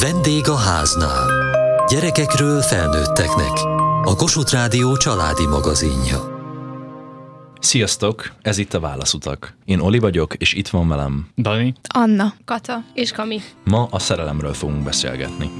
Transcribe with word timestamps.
Vendég 0.00 0.48
a 0.48 0.56
háznál. 0.56 1.26
Gyerekekről 1.88 2.60
felnőtteknek. 2.60 3.52
A 4.02 4.14
Kossuth 4.16 4.52
Rádió 4.52 4.96
családi 4.96 5.46
magazinja. 5.46 6.38
Sziasztok, 7.58 8.32
ez 8.42 8.58
itt 8.58 8.74
a 8.74 8.80
Válaszutak. 8.80 9.56
Én 9.64 9.78
Oli 9.78 9.98
vagyok, 9.98 10.34
és 10.34 10.52
itt 10.52 10.68
van 10.68 10.88
velem. 10.88 11.28
Dani, 11.36 11.74
Anna. 11.94 12.34
Kata 12.44 12.84
és 12.94 13.12
Kami. 13.12 13.40
Ma 13.64 13.88
a 13.90 13.98
szerelemről 13.98 14.52
fogunk 14.52 14.82
beszélgetni. 14.82 15.50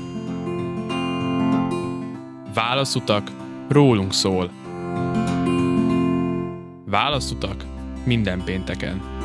válaszutak, 2.54 3.30
rólunk 3.68 4.12
szól. 4.12 4.50
Válaszutak 6.86 7.64
minden 8.04 8.44
pénteken. 8.44 9.19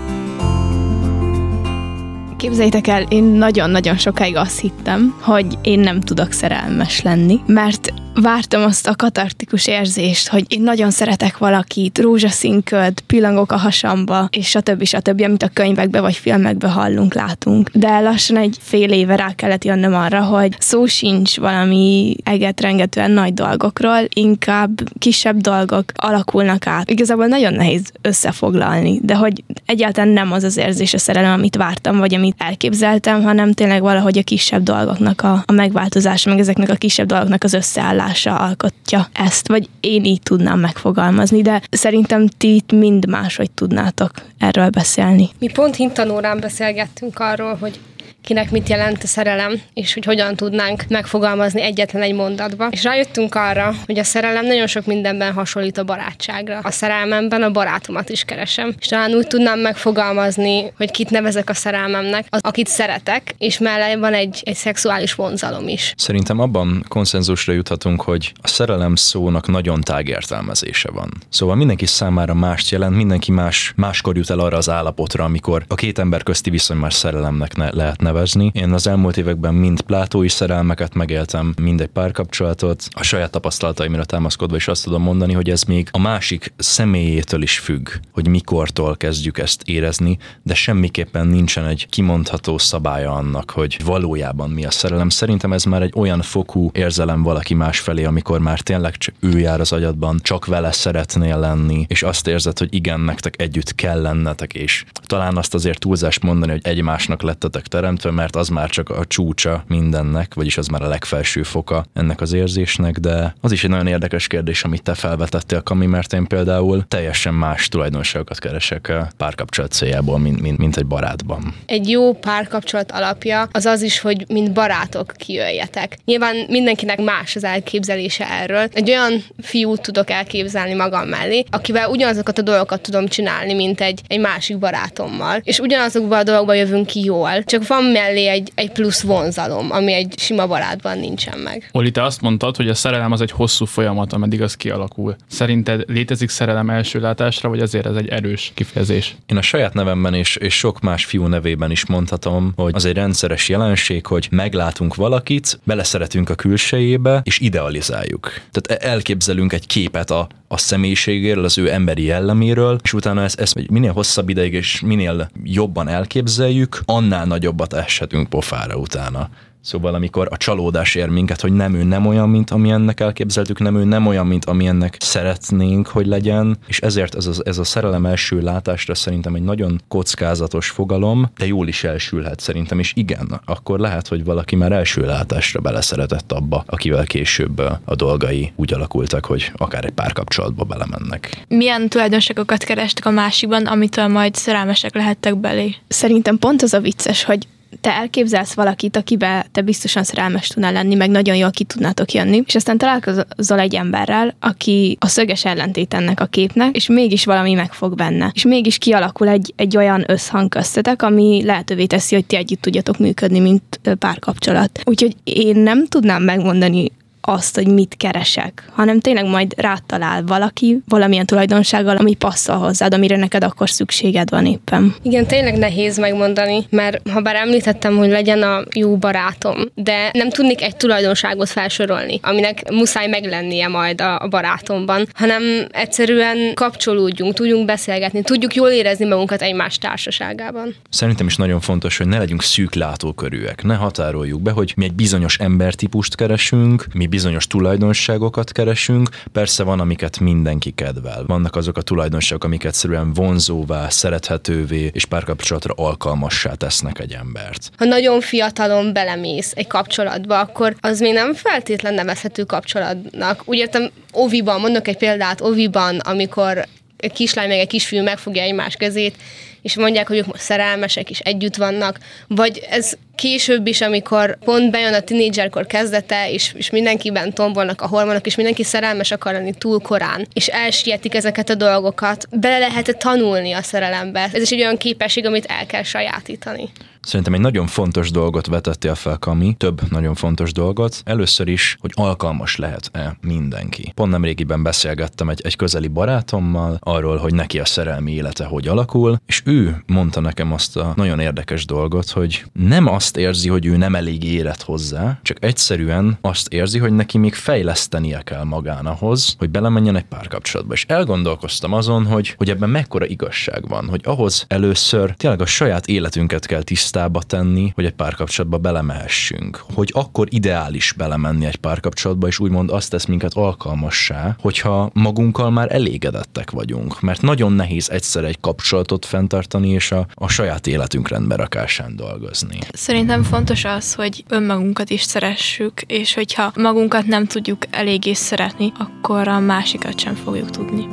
Képzeljétek 2.45 2.87
el, 2.87 3.01
én 3.01 3.23
nagyon-nagyon 3.23 3.97
sokáig 3.97 4.35
azt 4.35 4.59
hittem, 4.59 5.15
hogy 5.21 5.57
én 5.61 5.79
nem 5.79 6.01
tudok 6.01 6.31
szerelmes 6.31 7.01
lenni, 7.01 7.39
mert 7.45 7.93
vártam 8.21 8.63
azt 8.63 8.87
a 8.87 8.95
katartikus 8.95 9.67
érzést, 9.67 10.27
hogy 10.27 10.45
én 10.47 10.61
nagyon 10.61 10.91
szeretek 10.91 11.37
valakit, 11.37 11.97
rózsaszín 11.97 12.63
köd, 12.63 12.99
pillangok 13.01 13.51
a 13.51 13.57
hasamba, 13.57 14.27
és 14.31 14.47
stb. 14.47 14.83
stb., 14.83 15.21
amit 15.21 15.43
a 15.43 15.49
könyvekbe 15.53 16.01
vagy 16.01 16.15
filmekbe 16.15 16.67
hallunk, 16.67 17.13
látunk. 17.13 17.69
De 17.73 17.99
lassan 17.99 18.37
egy 18.37 18.57
fél 18.61 18.91
éve 18.91 19.15
rá 19.15 19.31
kellett 19.35 19.63
jönnöm 19.63 19.93
arra, 19.93 20.21
hogy 20.23 20.55
szó 20.59 20.85
sincs 20.85 21.37
valami 21.37 22.15
egetrengetően 22.23 23.11
nagy 23.11 23.33
dolgokról, 23.33 23.99
inkább 24.13 24.81
kisebb 24.99 25.37
dolgok 25.37 25.83
alakulnak 25.95 26.67
át. 26.67 26.89
Igazából 26.89 27.25
nagyon 27.25 27.53
nehéz 27.53 27.91
összefoglalni, 28.01 28.99
de 29.03 29.15
hogy 29.15 29.43
egyáltalán 29.65 30.09
nem 30.09 30.31
az 30.31 30.43
az 30.43 30.57
érzés 30.57 30.93
a 30.93 30.97
szerelem, 30.97 31.31
amit 31.31 31.55
vártam, 31.55 31.97
vagy 31.97 32.13
amit 32.13 32.35
elképzeltem, 32.37 33.23
hanem 33.23 33.51
tényleg 33.51 33.81
valahogy 33.81 34.17
a 34.17 34.23
kisebb 34.23 34.63
dolgoknak 34.63 35.21
a, 35.21 35.43
a 35.45 35.51
megváltozása, 35.51 36.29
meg 36.29 36.39
ezeknek 36.39 36.69
a 36.69 36.75
kisebb 36.75 37.07
dolgoknak 37.07 37.43
az 37.43 37.53
összeállása 37.53 38.04
alkotja 38.25 39.07
ezt, 39.13 39.47
vagy 39.47 39.69
én 39.79 40.03
így 40.03 40.21
tudnám 40.21 40.59
megfogalmazni, 40.59 41.41
de 41.41 41.61
szerintem 41.69 42.27
ti 42.27 42.55
itt 42.55 42.71
mind 42.71 43.07
máshogy 43.07 43.51
tudnátok 43.51 44.11
erről 44.37 44.69
beszélni. 44.69 45.29
Mi 45.39 45.51
pont 45.51 45.75
hintanórán 45.75 46.39
beszélgettünk 46.39 47.19
arról, 47.19 47.55
hogy 47.55 47.79
kinek 48.25 48.51
mit 48.51 48.69
jelent 48.69 49.03
a 49.03 49.07
szerelem, 49.07 49.61
és 49.73 49.93
hogy 49.93 50.05
hogyan 50.05 50.35
tudnánk 50.35 50.83
megfogalmazni 50.87 51.61
egyetlen 51.61 52.01
egy 52.01 52.13
mondatba. 52.13 52.67
És 52.71 52.83
rájöttünk 52.83 53.35
arra, 53.35 53.73
hogy 53.85 53.99
a 53.99 54.03
szerelem 54.03 54.45
nagyon 54.45 54.67
sok 54.67 54.85
mindenben 54.85 55.33
hasonlít 55.33 55.77
a 55.77 55.83
barátságra. 55.83 56.59
A 56.63 56.71
szerelmemben 56.71 57.43
a 57.43 57.51
barátomat 57.51 58.09
is 58.09 58.23
keresem. 58.23 58.73
És 58.79 58.87
talán 58.87 59.13
úgy 59.13 59.27
tudnám 59.27 59.59
megfogalmazni, 59.59 60.71
hogy 60.77 60.91
kit 60.91 61.09
nevezek 61.09 61.49
a 61.49 61.53
szerelmemnek, 61.53 62.25
az, 62.29 62.39
akit 62.43 62.67
szeretek, 62.67 63.35
és 63.37 63.57
mellé 63.57 63.95
van 63.95 64.13
egy, 64.13 64.41
egy 64.45 64.55
szexuális 64.55 65.13
vonzalom 65.13 65.67
is. 65.67 65.93
Szerintem 65.97 66.39
abban 66.39 66.85
konszenzusra 66.87 67.53
juthatunk, 67.53 68.01
hogy 68.01 68.31
a 68.41 68.47
szerelem 68.47 68.95
szónak 68.95 69.47
nagyon 69.47 69.81
tág 69.81 70.07
értelmezése 70.07 70.91
van. 70.91 71.09
Szóval 71.29 71.55
mindenki 71.55 71.85
számára 71.85 72.33
mást 72.33 72.69
jelent, 72.69 72.95
mindenki 72.95 73.31
más, 73.31 73.73
máskor 73.75 74.15
jut 74.15 74.29
el 74.29 74.39
arra 74.39 74.57
az 74.57 74.69
állapotra, 74.69 75.23
amikor 75.23 75.65
a 75.67 75.75
két 75.75 75.99
ember 75.99 76.23
közti 76.23 76.49
viszony 76.49 76.77
már 76.77 76.93
szerelemnek 76.93 77.55
ne, 77.55 77.69
lehet 77.71 78.01
nevezni. 78.15 78.51
Én 78.53 78.73
az 78.73 78.87
elmúlt 78.87 79.17
években 79.17 79.53
mind 79.53 79.81
plátói 79.81 80.29
szerelmeket 80.29 80.93
megéltem, 80.93 81.53
mind 81.61 81.81
egy 81.81 81.87
párkapcsolatot. 81.87 82.87
A 82.91 83.03
saját 83.03 83.31
tapasztalataimra 83.31 84.05
támaszkodva 84.05 84.55
is 84.55 84.67
azt 84.67 84.83
tudom 84.83 85.01
mondani, 85.01 85.33
hogy 85.33 85.49
ez 85.49 85.63
még 85.63 85.87
a 85.91 85.99
másik 85.99 86.53
személyétől 86.57 87.41
is 87.41 87.59
függ, 87.59 87.89
hogy 88.11 88.27
mikortól 88.27 88.97
kezdjük 88.97 89.37
ezt 89.37 89.61
érezni, 89.65 90.17
de 90.43 90.53
semmiképpen 90.53 91.27
nincsen 91.27 91.65
egy 91.65 91.87
kimondható 91.89 92.57
szabálya 92.57 93.11
annak, 93.11 93.51
hogy 93.51 93.77
valójában 93.85 94.49
mi 94.49 94.65
a 94.65 94.71
szerelem. 94.71 95.09
Szerintem 95.09 95.53
ez 95.53 95.63
már 95.63 95.81
egy 95.81 95.93
olyan 95.95 96.21
fokú 96.21 96.69
érzelem 96.73 97.23
valaki 97.23 97.53
más 97.53 97.79
felé, 97.79 98.03
amikor 98.03 98.39
már 98.39 98.59
tényleg 98.59 98.97
csak 98.97 99.15
ő 99.19 99.39
jár 99.39 99.59
az 99.59 99.71
agyadban, 99.71 100.19
csak 100.21 100.45
vele 100.45 100.71
szeretnél 100.71 101.39
lenni, 101.39 101.85
és 101.87 102.03
azt 102.03 102.27
érzed, 102.27 102.59
hogy 102.59 102.73
igen, 102.73 102.99
nektek 102.99 103.41
együtt 103.41 103.75
kell 103.75 104.01
lennetek, 104.01 104.53
és 104.53 104.85
talán 105.05 105.37
azt 105.37 105.53
azért 105.53 105.79
túlzást 105.79 106.23
mondani, 106.23 106.51
hogy 106.51 106.61
egymásnak 106.63 107.21
lettetek 107.21 107.67
teremtve, 107.67 108.04
mert 108.11 108.35
az 108.35 108.47
már 108.47 108.69
csak 108.69 108.89
a 108.89 109.05
csúcsa 109.05 109.63
mindennek, 109.67 110.33
vagyis 110.33 110.57
az 110.57 110.67
már 110.67 110.81
a 110.81 110.87
legfelső 110.87 111.43
foka 111.43 111.85
ennek 111.93 112.21
az 112.21 112.33
érzésnek, 112.33 112.97
de 112.97 113.35
az 113.41 113.51
is 113.51 113.63
egy 113.63 113.69
nagyon 113.69 113.87
érdekes 113.87 114.27
kérdés, 114.27 114.63
amit 114.63 114.83
te 114.83 114.93
felvetettél, 114.93 115.61
Kami, 115.61 115.85
mert 115.85 116.13
én 116.13 116.27
például 116.27 116.85
teljesen 116.87 117.33
más 117.33 117.67
tulajdonságokat 117.67 118.39
keresek 118.39 118.93
párkapcsolat 119.17 119.71
céljából, 119.71 120.19
mint, 120.19 120.41
mint, 120.41 120.57
mint 120.57 120.77
egy 120.77 120.85
barátban. 120.85 121.53
Egy 121.65 121.89
jó 121.89 122.13
párkapcsolat 122.13 122.91
alapja 122.91 123.47
az 123.51 123.65
az 123.65 123.81
is, 123.81 123.99
hogy 123.99 124.25
mint 124.27 124.53
barátok 124.53 125.13
kijöjjetek. 125.17 125.97
Nyilván 126.05 126.35
mindenkinek 126.49 127.01
más 127.01 127.35
az 127.35 127.43
elképzelése 127.43 128.29
erről. 128.29 128.67
Egy 128.73 128.89
olyan 128.89 129.23
fiút 129.41 129.81
tudok 129.81 130.09
elképzelni 130.09 130.73
magam 130.73 131.07
mellé, 131.07 131.43
akivel 131.49 131.89
ugyanazokat 131.89 132.37
a 132.37 132.41
dolgokat 132.41 132.81
tudom 132.81 133.07
csinálni, 133.07 133.53
mint 133.53 133.81
egy, 133.81 134.01
egy 134.07 134.19
másik 134.19 134.57
barátommal. 134.57 135.41
És 135.43 135.59
ugyanazokban 135.59 136.19
a 136.19 136.23
dolgokban 136.23 136.55
jövünk 136.55 136.85
ki 136.85 137.03
jól, 137.03 137.43
csak 137.43 137.67
van 137.67 137.83
mellé 137.95 138.27
egy, 138.27 138.51
egy 138.55 138.71
plusz 138.71 139.01
vonzalom, 139.01 139.71
ami 139.71 139.93
egy 139.93 140.13
sima 140.17 140.47
barátban 140.47 140.99
nincsen 140.99 141.39
meg. 141.39 141.69
Oli, 141.71 141.91
te 141.91 142.03
azt 142.03 142.21
mondtad, 142.21 142.55
hogy 142.55 142.69
a 142.69 142.73
szerelem 142.73 143.11
az 143.11 143.21
egy 143.21 143.31
hosszú 143.31 143.65
folyamat, 143.65 144.13
ameddig 144.13 144.41
az 144.41 144.55
kialakul. 144.55 145.15
Szerinted 145.27 145.83
létezik 145.87 146.29
szerelem 146.29 146.69
első 146.69 146.99
látásra, 146.99 147.49
vagy 147.49 147.59
azért 147.59 147.85
ez 147.85 147.95
egy 147.95 148.07
erős 148.07 148.51
kifejezés? 148.55 149.15
Én 149.25 149.37
a 149.37 149.41
saját 149.41 149.73
nevemben 149.73 150.13
és, 150.13 150.35
és 150.35 150.57
sok 150.57 150.79
más 150.79 151.05
fiú 151.05 151.25
nevében 151.25 151.71
is 151.71 151.85
mondhatom, 151.85 152.53
hogy 152.55 152.75
az 152.75 152.85
egy 152.85 152.93
rendszeres 152.93 153.49
jelenség, 153.49 154.05
hogy 154.05 154.27
meglátunk 154.31 154.95
valakit, 154.95 155.59
beleszeretünk 155.63 156.29
a 156.29 156.35
külsejébe, 156.35 157.21
és 157.23 157.39
idealizáljuk. 157.39 158.33
Tehát 158.51 158.83
e- 158.83 158.89
elképzelünk 158.89 159.53
egy 159.53 159.67
képet 159.67 160.11
a, 160.11 160.27
a 160.47 160.57
személyiségéről, 160.57 161.43
az 161.43 161.57
ő 161.57 161.71
emberi 161.71 162.03
jelleméről, 162.03 162.79
és 162.83 162.93
utána 162.93 163.23
ezt, 163.23 163.39
ezt 163.39 163.69
minél 163.69 163.91
hosszabb 163.91 164.29
ideig 164.29 164.53
és 164.53 164.81
minél 164.81 165.29
jobban 165.43 165.87
elképzeljük, 165.87 166.81
annál 166.85 167.25
nagyobbat 167.25 167.73
eshetünk 167.73 168.29
pofára 168.29 168.75
utána. 168.75 169.29
Szóval 169.65 169.93
amikor 169.93 170.27
a 170.31 170.37
csalódás 170.37 170.95
ér 170.95 171.07
minket, 171.07 171.41
hogy 171.41 171.53
nem 171.53 171.73
ő 171.73 171.83
nem 171.83 172.05
olyan, 172.05 172.29
mint 172.29 172.49
amilyennek 172.49 172.99
elképzeltük, 172.99 173.59
nem 173.59 173.75
ő 173.75 173.83
nem 173.83 174.07
olyan, 174.07 174.27
mint 174.27 174.45
amilyennek 174.45 174.95
szeretnénk, 174.99 175.87
hogy 175.87 176.05
legyen, 176.05 176.57
és 176.67 176.79
ezért 176.79 177.15
ez, 177.15 177.25
az, 177.25 177.45
ez 177.45 177.57
a 177.57 177.63
szerelem 177.63 178.05
első 178.05 178.41
látásra 178.41 178.95
szerintem 178.95 179.35
egy 179.35 179.41
nagyon 179.41 179.81
kockázatos 179.87 180.69
fogalom, 180.69 181.31
de 181.37 181.45
jól 181.45 181.67
is 181.67 181.83
elsülhet 181.83 182.39
szerintem, 182.39 182.79
és 182.79 182.93
igen, 182.95 183.41
akkor 183.45 183.79
lehet, 183.79 184.07
hogy 184.07 184.23
valaki 184.23 184.55
már 184.55 184.71
első 184.71 185.05
látásra 185.05 185.59
beleszeretett 185.59 186.31
abba, 186.31 186.63
akivel 186.67 187.05
később 187.05 187.57
a 187.85 187.95
dolgai 187.95 188.51
úgy 188.55 188.73
alakultak, 188.73 189.25
hogy 189.25 189.51
akár 189.55 189.85
egy 189.85 189.91
párkapcsolatba 189.91 190.63
belemennek. 190.63 191.45
Milyen 191.47 191.89
tulajdonságokat 191.89 192.63
kerestek 192.63 193.05
a 193.05 193.11
másikban, 193.11 193.65
amitől 193.65 194.07
majd 194.07 194.35
szerelmesek 194.35 194.95
lehettek 194.95 195.37
belé? 195.37 195.75
Szerintem 195.87 196.37
pont 196.37 196.61
az 196.61 196.73
a 196.73 196.79
vicces, 196.79 197.23
hogy 197.23 197.47
te 197.81 197.93
elképzelsz 197.93 198.53
valakit, 198.53 198.97
akibe 198.97 199.45
te 199.51 199.61
biztosan 199.61 200.03
szerelmes 200.03 200.47
tudnál 200.47 200.71
lenni, 200.71 200.95
meg 200.95 201.09
nagyon 201.09 201.35
jól 201.35 201.51
ki 201.51 201.63
tudnátok 201.63 202.11
jönni, 202.11 202.43
és 202.45 202.55
aztán 202.55 202.77
találkozol 202.77 203.59
egy 203.59 203.75
emberrel, 203.75 204.35
aki 204.39 204.97
a 204.99 205.07
szöges 205.07 205.45
ellentét 205.45 205.93
ennek 205.93 206.19
a 206.19 206.25
képnek, 206.25 206.75
és 206.75 206.87
mégis 206.87 207.25
valami 207.25 207.53
megfog 207.53 207.95
benne. 207.95 208.31
És 208.33 208.43
mégis 208.43 208.77
kialakul 208.77 209.27
egy, 209.27 209.53
egy 209.55 209.77
olyan 209.77 210.03
összhang 210.07 210.49
köztetek, 210.49 211.01
ami 211.01 211.43
lehetővé 211.45 211.85
teszi, 211.85 212.15
hogy 212.15 212.25
ti 212.25 212.35
együtt 212.35 212.61
tudjatok 212.61 212.97
működni, 212.97 213.39
mint 213.39 213.79
párkapcsolat. 213.99 214.79
Úgyhogy 214.83 215.15
én 215.23 215.57
nem 215.57 215.87
tudnám 215.87 216.23
megmondani 216.23 216.91
azt, 217.27 217.55
hogy 217.55 217.67
mit 217.67 217.95
keresek, 217.97 218.69
hanem 218.71 218.99
tényleg 218.99 219.25
majd 219.25 219.53
rátalál 219.57 220.23
valaki 220.23 220.77
valamilyen 220.87 221.25
tulajdonsággal, 221.25 221.95
ami 221.95 222.15
passzol 222.15 222.55
hozzád, 222.55 222.93
amire 222.93 223.17
neked 223.17 223.43
akkor 223.43 223.69
szükséged 223.69 224.29
van 224.29 224.45
éppen. 224.45 224.95
Igen, 225.01 225.25
tényleg 225.25 225.57
nehéz 225.57 225.97
megmondani, 225.97 226.65
mert 226.69 227.09
ha 227.09 227.21
bár 227.21 227.35
említettem, 227.35 227.97
hogy 227.97 228.09
legyen 228.09 228.41
a 228.41 228.63
jó 228.75 228.97
barátom, 228.97 229.55
de 229.75 230.09
nem 230.13 230.29
tudnék 230.29 230.61
egy 230.61 230.75
tulajdonságot 230.75 231.49
felsorolni, 231.49 232.19
aminek 232.21 232.71
muszáj 232.71 233.07
meglennie 233.07 233.67
majd 233.67 234.01
a, 234.01 234.19
a 234.19 234.27
barátomban, 234.27 235.07
hanem 235.13 235.67
egyszerűen 235.71 236.53
kapcsolódjunk, 236.53 237.33
tudjunk 237.33 237.65
beszélgetni, 237.65 238.21
tudjuk 238.21 238.55
jól 238.55 238.69
érezni 238.69 239.05
magunkat 239.05 239.41
egymás 239.41 239.77
társaságában. 239.77 240.75
Szerintem 240.89 241.27
is 241.27 241.35
nagyon 241.35 241.59
fontos, 241.59 241.97
hogy 241.97 242.07
ne 242.07 242.17
legyünk 242.17 242.41
szűk 242.41 242.73
látókörűek, 242.73 243.63
ne 243.63 243.75
határoljuk 243.75 244.41
be, 244.41 244.51
hogy 244.51 244.73
mi 244.75 244.83
egy 244.85 244.93
bizonyos 244.93 245.37
embertípust 245.37 246.15
keresünk, 246.15 246.85
mi 246.93 247.07
bizonyos 247.15 247.47
tulajdonságokat 247.47 248.51
keresünk, 248.51 249.09
persze 249.31 249.63
van, 249.63 249.79
amiket 249.79 250.19
mindenki 250.19 250.71
kedvel. 250.71 251.23
Vannak 251.27 251.55
azok 251.55 251.77
a 251.77 251.81
tulajdonságok, 251.81 252.43
amik 252.43 252.63
egyszerűen 252.63 253.13
vonzóvá, 253.13 253.89
szerethetővé 253.89 254.89
és 254.93 255.05
párkapcsolatra 255.05 255.73
alkalmassá 255.77 256.53
tesznek 256.53 256.99
egy 256.99 257.11
embert. 257.13 257.71
Ha 257.77 257.85
nagyon 257.85 258.21
fiatalon 258.21 258.93
belemész 258.93 259.51
egy 259.55 259.67
kapcsolatba, 259.67 260.39
akkor 260.39 260.75
az 260.79 260.99
még 260.99 261.13
nem 261.13 261.33
feltétlen 261.33 261.93
nevezhető 261.93 262.43
kapcsolatnak. 262.43 263.41
Úgy 263.45 263.57
értem, 263.57 263.89
oviban, 264.11 264.59
mondok 264.59 264.87
egy 264.87 264.97
példát, 264.97 265.41
oviban, 265.41 265.99
amikor 265.99 266.65
egy 266.97 267.13
kislány 267.13 267.47
meg 267.47 267.59
egy 267.59 267.67
kisfiú 267.67 268.03
megfogja 268.03 268.41
egymás 268.41 268.75
kezét, 268.75 269.15
és 269.61 269.75
mondják, 269.75 270.07
hogy 270.07 270.17
ők 270.17 270.25
most 270.25 270.41
szerelmesek, 270.41 271.09
és 271.09 271.19
együtt 271.19 271.55
vannak, 271.55 271.99
vagy 272.27 272.67
ez 272.69 272.93
később 273.15 273.67
is, 273.67 273.81
amikor 273.81 274.37
pont 274.37 274.71
bejön 274.71 274.93
a 274.93 274.99
tinédzserkor 274.99 275.65
kezdete, 275.65 276.31
és, 276.31 276.53
és 276.57 276.69
mindenkiben 276.69 277.33
tombolnak 277.33 277.81
a 277.81 277.87
hormonok, 277.87 278.25
és 278.25 278.35
mindenki 278.35 278.63
szerelmes 278.63 279.11
akar 279.11 279.33
lenni 279.33 279.53
túl 279.53 279.79
korán, 279.79 280.27
és 280.33 280.47
elsietik 280.47 281.15
ezeket 281.15 281.49
a 281.49 281.55
dolgokat, 281.55 282.27
bele 282.31 282.57
lehet 282.57 282.97
tanulni 282.97 283.51
a 283.51 283.61
szerelembe. 283.61 284.29
Ez 284.33 284.41
is 284.41 284.51
egy 284.51 284.61
olyan 284.61 284.77
képesség, 284.77 285.25
amit 285.25 285.45
el 285.45 285.65
kell 285.65 285.83
sajátítani. 285.83 286.69
Szerintem 287.05 287.33
egy 287.33 287.39
nagyon 287.39 287.67
fontos 287.67 288.11
dolgot 288.11 288.47
vetettél 288.47 288.95
fel, 288.95 289.17
Kami, 289.17 289.55
több 289.57 289.81
nagyon 289.89 290.15
fontos 290.15 290.51
dolgot. 290.51 291.01
Először 291.03 291.47
is, 291.47 291.77
hogy 291.79 291.91
alkalmas 291.93 292.55
lehet-e 292.55 293.17
mindenki. 293.21 293.91
Pont 293.95 294.11
nemrégiben 294.11 294.63
beszélgettem 294.63 295.29
egy, 295.29 295.41
egy 295.43 295.55
közeli 295.55 295.87
barátommal 295.87 296.77
arról, 296.79 297.17
hogy 297.17 297.33
neki 297.33 297.59
a 297.59 297.65
szerelmi 297.65 298.11
élete 298.11 298.45
hogy 298.45 298.67
alakul, 298.67 299.19
és 299.25 299.41
ő 299.45 299.83
mondta 299.87 300.19
nekem 300.19 300.53
azt 300.53 300.77
a 300.77 300.93
nagyon 300.95 301.19
érdekes 301.19 301.65
dolgot, 301.65 302.09
hogy 302.09 302.45
nem 302.53 302.87
azt 303.05 303.17
érzi, 303.17 303.49
hogy 303.49 303.65
ő 303.65 303.77
nem 303.77 303.95
elég 303.95 304.23
érett 304.23 304.61
hozzá, 304.61 305.19
csak 305.21 305.37
egyszerűen 305.43 306.17
azt 306.21 306.53
érzi, 306.53 306.79
hogy 306.79 306.91
neki 306.91 307.17
még 307.17 307.33
fejlesztenie 307.33 308.21
kell 308.21 308.43
magán 308.43 308.85
ahhoz, 308.85 309.35
hogy 309.37 309.49
belemenjen 309.49 309.95
egy 309.95 310.03
párkapcsolatba. 310.03 310.73
És 310.73 310.85
elgondolkoztam 310.87 311.73
azon, 311.73 312.05
hogy, 312.05 312.33
hogy 312.37 312.49
ebben 312.49 312.69
mekkora 312.69 313.05
igazság 313.05 313.67
van, 313.67 313.87
hogy 313.89 314.01
ahhoz 314.03 314.45
először 314.47 315.13
tényleg 315.15 315.41
a 315.41 315.45
saját 315.45 315.87
életünket 315.87 316.45
kell 316.45 316.61
tisztába 316.61 317.21
tenni, 317.21 317.71
hogy 317.75 317.85
egy 317.85 317.93
párkapcsolatba 317.93 318.57
belemehessünk. 318.57 319.63
Hogy 319.73 319.91
akkor 319.93 320.27
ideális 320.29 320.93
belemenni 320.97 321.45
egy 321.45 321.55
párkapcsolatba, 321.55 322.27
és 322.27 322.39
úgymond 322.39 322.69
azt 322.69 322.89
tesz 322.89 323.05
minket 323.05 323.33
alkalmassá, 323.33 324.35
hogyha 324.39 324.89
magunkkal 324.93 325.49
már 325.49 325.71
elégedettek 325.71 326.51
vagyunk. 326.51 327.01
Mert 327.01 327.21
nagyon 327.21 327.51
nehéz 327.51 327.89
egyszer 327.89 328.23
egy 328.23 328.39
kapcsolatot 328.39 329.05
fenntartani, 329.05 329.69
és 329.69 329.91
a, 329.91 330.07
a 330.13 330.27
saját 330.27 330.67
életünk 330.67 331.07
rendbe 331.07 331.35
rakásán 331.35 331.95
dolgozni. 331.95 332.57
Szerintem 332.73 332.94
fontos 333.23 333.63
az, 333.63 333.93
hogy 333.93 334.23
önmagunkat 334.29 334.89
is 334.89 335.01
szeressük, 335.01 335.81
és 335.81 336.13
hogyha 336.13 336.51
magunkat 336.55 337.05
nem 337.05 337.25
tudjuk 337.25 337.57
eléggé 337.69 338.13
szeretni, 338.13 338.71
akkor 338.77 339.27
a 339.27 339.39
másikat 339.39 339.99
sem 339.99 340.15
fogjuk 340.15 340.49
tudni. 340.49 340.87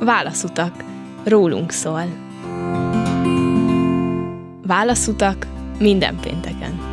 Válaszutak. 0.00 0.84
Rólunk 1.24 1.70
szól. 1.70 2.02
Válaszutak 4.66 5.46
minden 5.78 6.16
pénteken. 6.20 6.89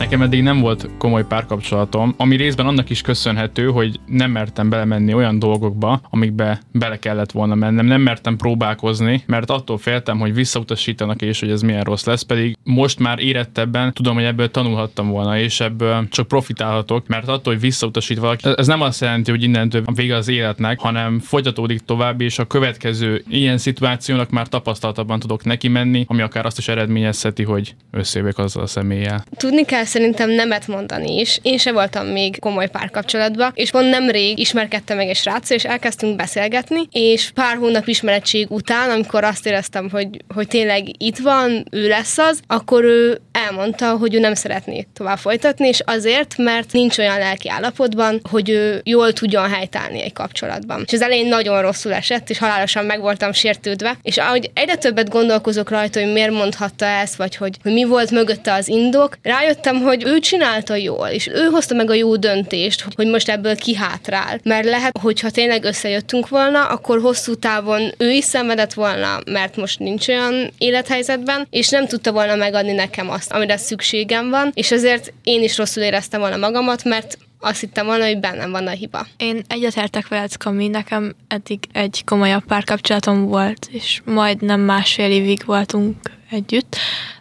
Nekem 0.00 0.22
eddig 0.22 0.42
nem 0.42 0.60
volt 0.60 0.88
komoly 0.98 1.26
párkapcsolatom, 1.26 2.14
ami 2.16 2.36
részben 2.36 2.66
annak 2.66 2.90
is 2.90 3.00
köszönhető, 3.00 3.66
hogy 3.66 4.00
nem 4.06 4.30
mertem 4.30 4.68
belemenni 4.68 5.14
olyan 5.14 5.38
dolgokba, 5.38 6.00
amikbe 6.10 6.60
bele 6.72 6.98
kellett 6.98 7.30
volna 7.30 7.54
mennem. 7.54 7.86
Nem 7.86 8.00
mertem 8.00 8.36
próbálkozni, 8.36 9.22
mert 9.26 9.50
attól 9.50 9.78
féltem, 9.78 10.18
hogy 10.18 10.34
visszautasítanak 10.34 11.22
és 11.22 11.40
hogy 11.40 11.50
ez 11.50 11.62
milyen 11.62 11.82
rossz 11.82 12.04
lesz, 12.04 12.22
pedig 12.22 12.56
most 12.62 12.98
már 12.98 13.18
érettebben 13.18 13.92
tudom, 13.92 14.14
hogy 14.14 14.24
ebből 14.24 14.50
tanulhattam 14.50 15.08
volna, 15.08 15.38
és 15.38 15.60
ebből 15.60 16.08
csak 16.08 16.28
profitálhatok, 16.28 17.06
mert 17.06 17.28
attól, 17.28 17.52
hogy 17.52 17.62
visszautasít 17.62 18.18
valaki, 18.18 18.48
ez 18.56 18.66
nem 18.66 18.80
azt 18.80 19.00
jelenti, 19.00 19.30
hogy 19.30 19.42
innentől 19.42 19.82
vége 19.94 20.16
az 20.16 20.28
életnek, 20.28 20.78
hanem 20.80 21.18
folytatódik 21.18 21.80
tovább, 21.80 22.20
és 22.20 22.38
a 22.38 22.46
következő 22.46 23.24
ilyen 23.28 23.58
szituációnak 23.58 24.30
már 24.30 24.48
tapasztaltabban 24.48 25.18
tudok 25.18 25.44
neki 25.44 25.68
menni, 25.68 26.04
ami 26.08 26.20
akár 26.20 26.46
azt 26.46 26.58
is 26.58 26.68
eredményezheti, 26.68 27.42
hogy 27.42 27.74
összejövök 27.90 28.38
azzal 28.38 28.62
a 28.62 28.66
személlyel. 28.66 29.24
Tudni 29.36 29.64
kell 29.64 29.84
szerintem 29.90 30.30
nemet 30.30 30.66
mondani 30.66 31.18
is. 31.18 31.38
Én 31.42 31.58
se 31.58 31.72
voltam 31.72 32.06
még 32.06 32.38
komoly 32.38 32.68
párkapcsolatban, 32.68 33.52
és 33.54 33.70
pont 33.70 33.90
nemrég 33.90 34.38
ismerkedtem 34.38 34.96
meg 34.96 35.08
egy 35.08 35.16
sráccal, 35.16 35.56
és 35.56 35.64
elkezdtünk 35.64 36.16
beszélgetni, 36.16 36.88
és 36.90 37.30
pár 37.34 37.56
hónap 37.56 37.86
ismeretség 37.88 38.50
után, 38.50 38.90
amikor 38.90 39.24
azt 39.24 39.46
éreztem, 39.46 39.90
hogy, 39.90 40.08
hogy 40.34 40.48
tényleg 40.48 41.02
itt 41.02 41.18
van, 41.18 41.64
ő 41.70 41.88
lesz 41.88 42.18
az, 42.18 42.40
akkor 42.46 42.84
ő 42.84 43.20
elmondta, 43.32 43.96
hogy 43.96 44.14
ő 44.14 44.18
nem 44.18 44.34
szeretné 44.34 44.86
tovább 44.94 45.18
folytatni, 45.18 45.68
és 45.68 45.80
azért, 45.84 46.36
mert 46.36 46.72
nincs 46.72 46.98
olyan 46.98 47.18
lelki 47.18 47.48
állapotban, 47.48 48.20
hogy 48.30 48.50
ő 48.50 48.80
jól 48.84 49.12
tudjon 49.12 49.48
helytállni 49.48 50.02
egy 50.02 50.12
kapcsolatban. 50.12 50.82
És 50.86 50.92
az 50.92 51.02
elején 51.02 51.28
nagyon 51.28 51.62
rosszul 51.62 51.92
esett, 51.92 52.30
és 52.30 52.38
halálosan 52.38 52.84
meg 52.84 53.00
voltam 53.00 53.32
sértődve, 53.32 53.98
és 54.02 54.18
ahogy 54.18 54.50
egyre 54.54 54.76
többet 54.76 55.08
gondolkozok 55.08 55.70
rajta, 55.70 56.00
hogy 56.00 56.12
miért 56.12 56.32
mondhatta 56.32 56.86
ezt, 56.86 57.16
vagy 57.16 57.36
hogy, 57.36 57.56
hogy 57.62 57.72
mi 57.72 57.84
volt 57.84 58.10
mögötte 58.10 58.52
az 58.52 58.68
indok, 58.68 59.18
rájöttem, 59.22 59.79
hogy 59.82 60.04
ő 60.06 60.18
csinálta 60.18 60.74
jól, 60.74 61.06
és 61.06 61.26
ő 61.26 61.44
hozta 61.44 61.74
meg 61.74 61.90
a 61.90 61.94
jó 61.94 62.16
döntést, 62.16 62.84
hogy 62.94 63.06
most 63.06 63.28
ebből 63.28 63.56
kihátrál. 63.56 64.40
Mert 64.42 64.64
lehet, 64.64 64.98
hogyha 64.98 65.30
tényleg 65.30 65.64
összejöttünk 65.64 66.28
volna, 66.28 66.66
akkor 66.66 67.00
hosszú 67.00 67.34
távon 67.34 67.92
ő 67.98 68.10
is 68.10 68.24
szenvedett 68.24 68.72
volna, 68.72 69.18
mert 69.30 69.56
most 69.56 69.78
nincs 69.78 70.08
olyan 70.08 70.50
élethelyzetben, 70.58 71.46
és 71.50 71.68
nem 71.68 71.86
tudta 71.86 72.12
volna 72.12 72.34
megadni 72.34 72.72
nekem 72.72 73.10
azt, 73.10 73.32
amire 73.32 73.56
szükségem 73.56 74.30
van, 74.30 74.50
és 74.54 74.70
ezért 74.70 75.12
én 75.22 75.42
is 75.42 75.56
rosszul 75.56 75.82
éreztem 75.82 76.20
volna 76.20 76.36
magamat, 76.36 76.84
mert 76.84 77.18
azt 77.40 77.60
hittem 77.60 77.86
volna, 77.86 78.04
hogy 78.06 78.20
bennem 78.20 78.50
van 78.50 78.66
a 78.66 78.70
hiba. 78.70 79.06
Én 79.16 79.42
egyetértek 79.48 80.08
veled, 80.08 80.36
Kami, 80.36 80.68
nekem 80.68 81.14
eddig 81.28 81.58
egy 81.72 82.02
komolyabb 82.04 82.44
párkapcsolatom 82.44 83.26
volt, 83.26 83.68
és 83.70 84.00
majdnem 84.04 84.60
másfél 84.60 85.10
évig 85.10 85.42
voltunk 85.44 85.96
együtt, 86.30 86.76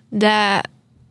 de 0.09 0.61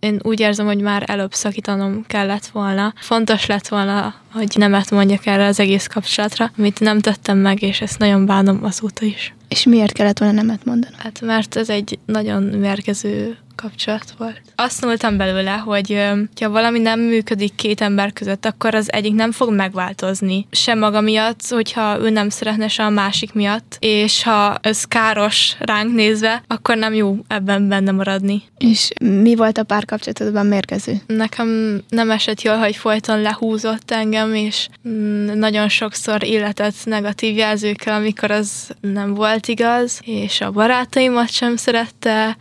én 0.01 0.19
úgy 0.23 0.41
érzem, 0.41 0.67
hogy 0.67 0.81
már 0.81 1.05
előbb 1.07 1.33
szakítanom 1.33 2.05
kellett 2.07 2.47
volna. 2.47 2.93
Fontos 2.97 3.47
lett 3.47 3.69
volna, 3.69 4.15
hogy 4.33 4.55
nemet 4.57 4.91
mondjak 4.91 5.27
erre 5.27 5.47
az 5.47 5.61
egész 5.61 5.87
kapcsolatra, 5.87 6.51
amit 6.59 6.81
nem 6.81 7.01
tettem 7.01 7.39
meg, 7.39 7.63
és 7.63 7.81
ezt 7.81 7.99
nagyon 7.99 8.27
bánom 8.27 8.65
azóta 8.65 9.05
is. 9.05 9.35
És 9.49 9.65
miért 9.65 9.93
kellett 9.93 10.19
volna 10.19 10.35
nemet 10.35 10.65
mondani? 10.65 10.95
Hát 10.99 11.21
mert 11.21 11.57
ez 11.57 11.69
egy 11.69 11.99
nagyon 12.07 12.43
mérgező 12.43 13.37
kapcsolat 13.63 14.15
volt. 14.19 14.41
Azt 14.55 14.81
tanultam 14.81 15.17
belőle, 15.17 15.57
hogy 15.57 16.05
ha 16.41 16.51
valami 16.51 16.79
nem 16.79 17.01
működik 17.01 17.55
két 17.55 17.81
ember 17.81 18.13
között, 18.13 18.45
akkor 18.45 18.75
az 18.75 18.93
egyik 18.93 19.15
nem 19.15 19.33
fog 19.33 19.53
megváltozni. 19.53 20.47
Sem 20.51 20.79
maga 20.79 21.01
miatt, 21.01 21.41
hogyha 21.49 21.99
ő 22.01 22.11
nem 22.11 22.29
szeretne, 22.29 22.69
se 22.69 22.85
a 22.85 22.91
másik 22.91 23.33
miatt, 23.33 23.77
és 23.79 24.23
ha 24.23 24.59
ez 24.61 24.85
káros 24.85 25.57
ránk 25.59 25.95
nézve, 25.95 26.43
akkor 26.47 26.77
nem 26.77 26.95
jó 26.95 27.17
ebben 27.29 27.69
benne 27.69 27.91
maradni. 27.91 28.43
És 28.59 28.91
mi 29.01 29.35
volt 29.35 29.59
a 29.59 29.63
párkapcsolatodban 29.63 30.47
mérgező? 30.47 31.01
Nekem 31.07 31.81
nem 31.89 32.11
esett 32.11 32.43
jól, 32.43 32.57
hogy 32.57 32.77
folyton 32.77 33.21
lehúzott 33.21 33.91
engem, 33.91 34.35
és 34.35 34.69
mm, 34.89 35.27
nagyon 35.39 35.69
sokszor 35.69 36.25
illetett 36.25 36.85
negatív 36.85 37.37
jelzőkkel, 37.37 37.95
amikor 37.95 38.31
az 38.31 38.71
nem 38.81 39.15
volt 39.15 39.49
igaz, 39.49 40.01
és 40.05 40.41
a 40.41 40.51
barátaimat 40.51 41.31
sem 41.31 41.57
szerette, 41.57 42.37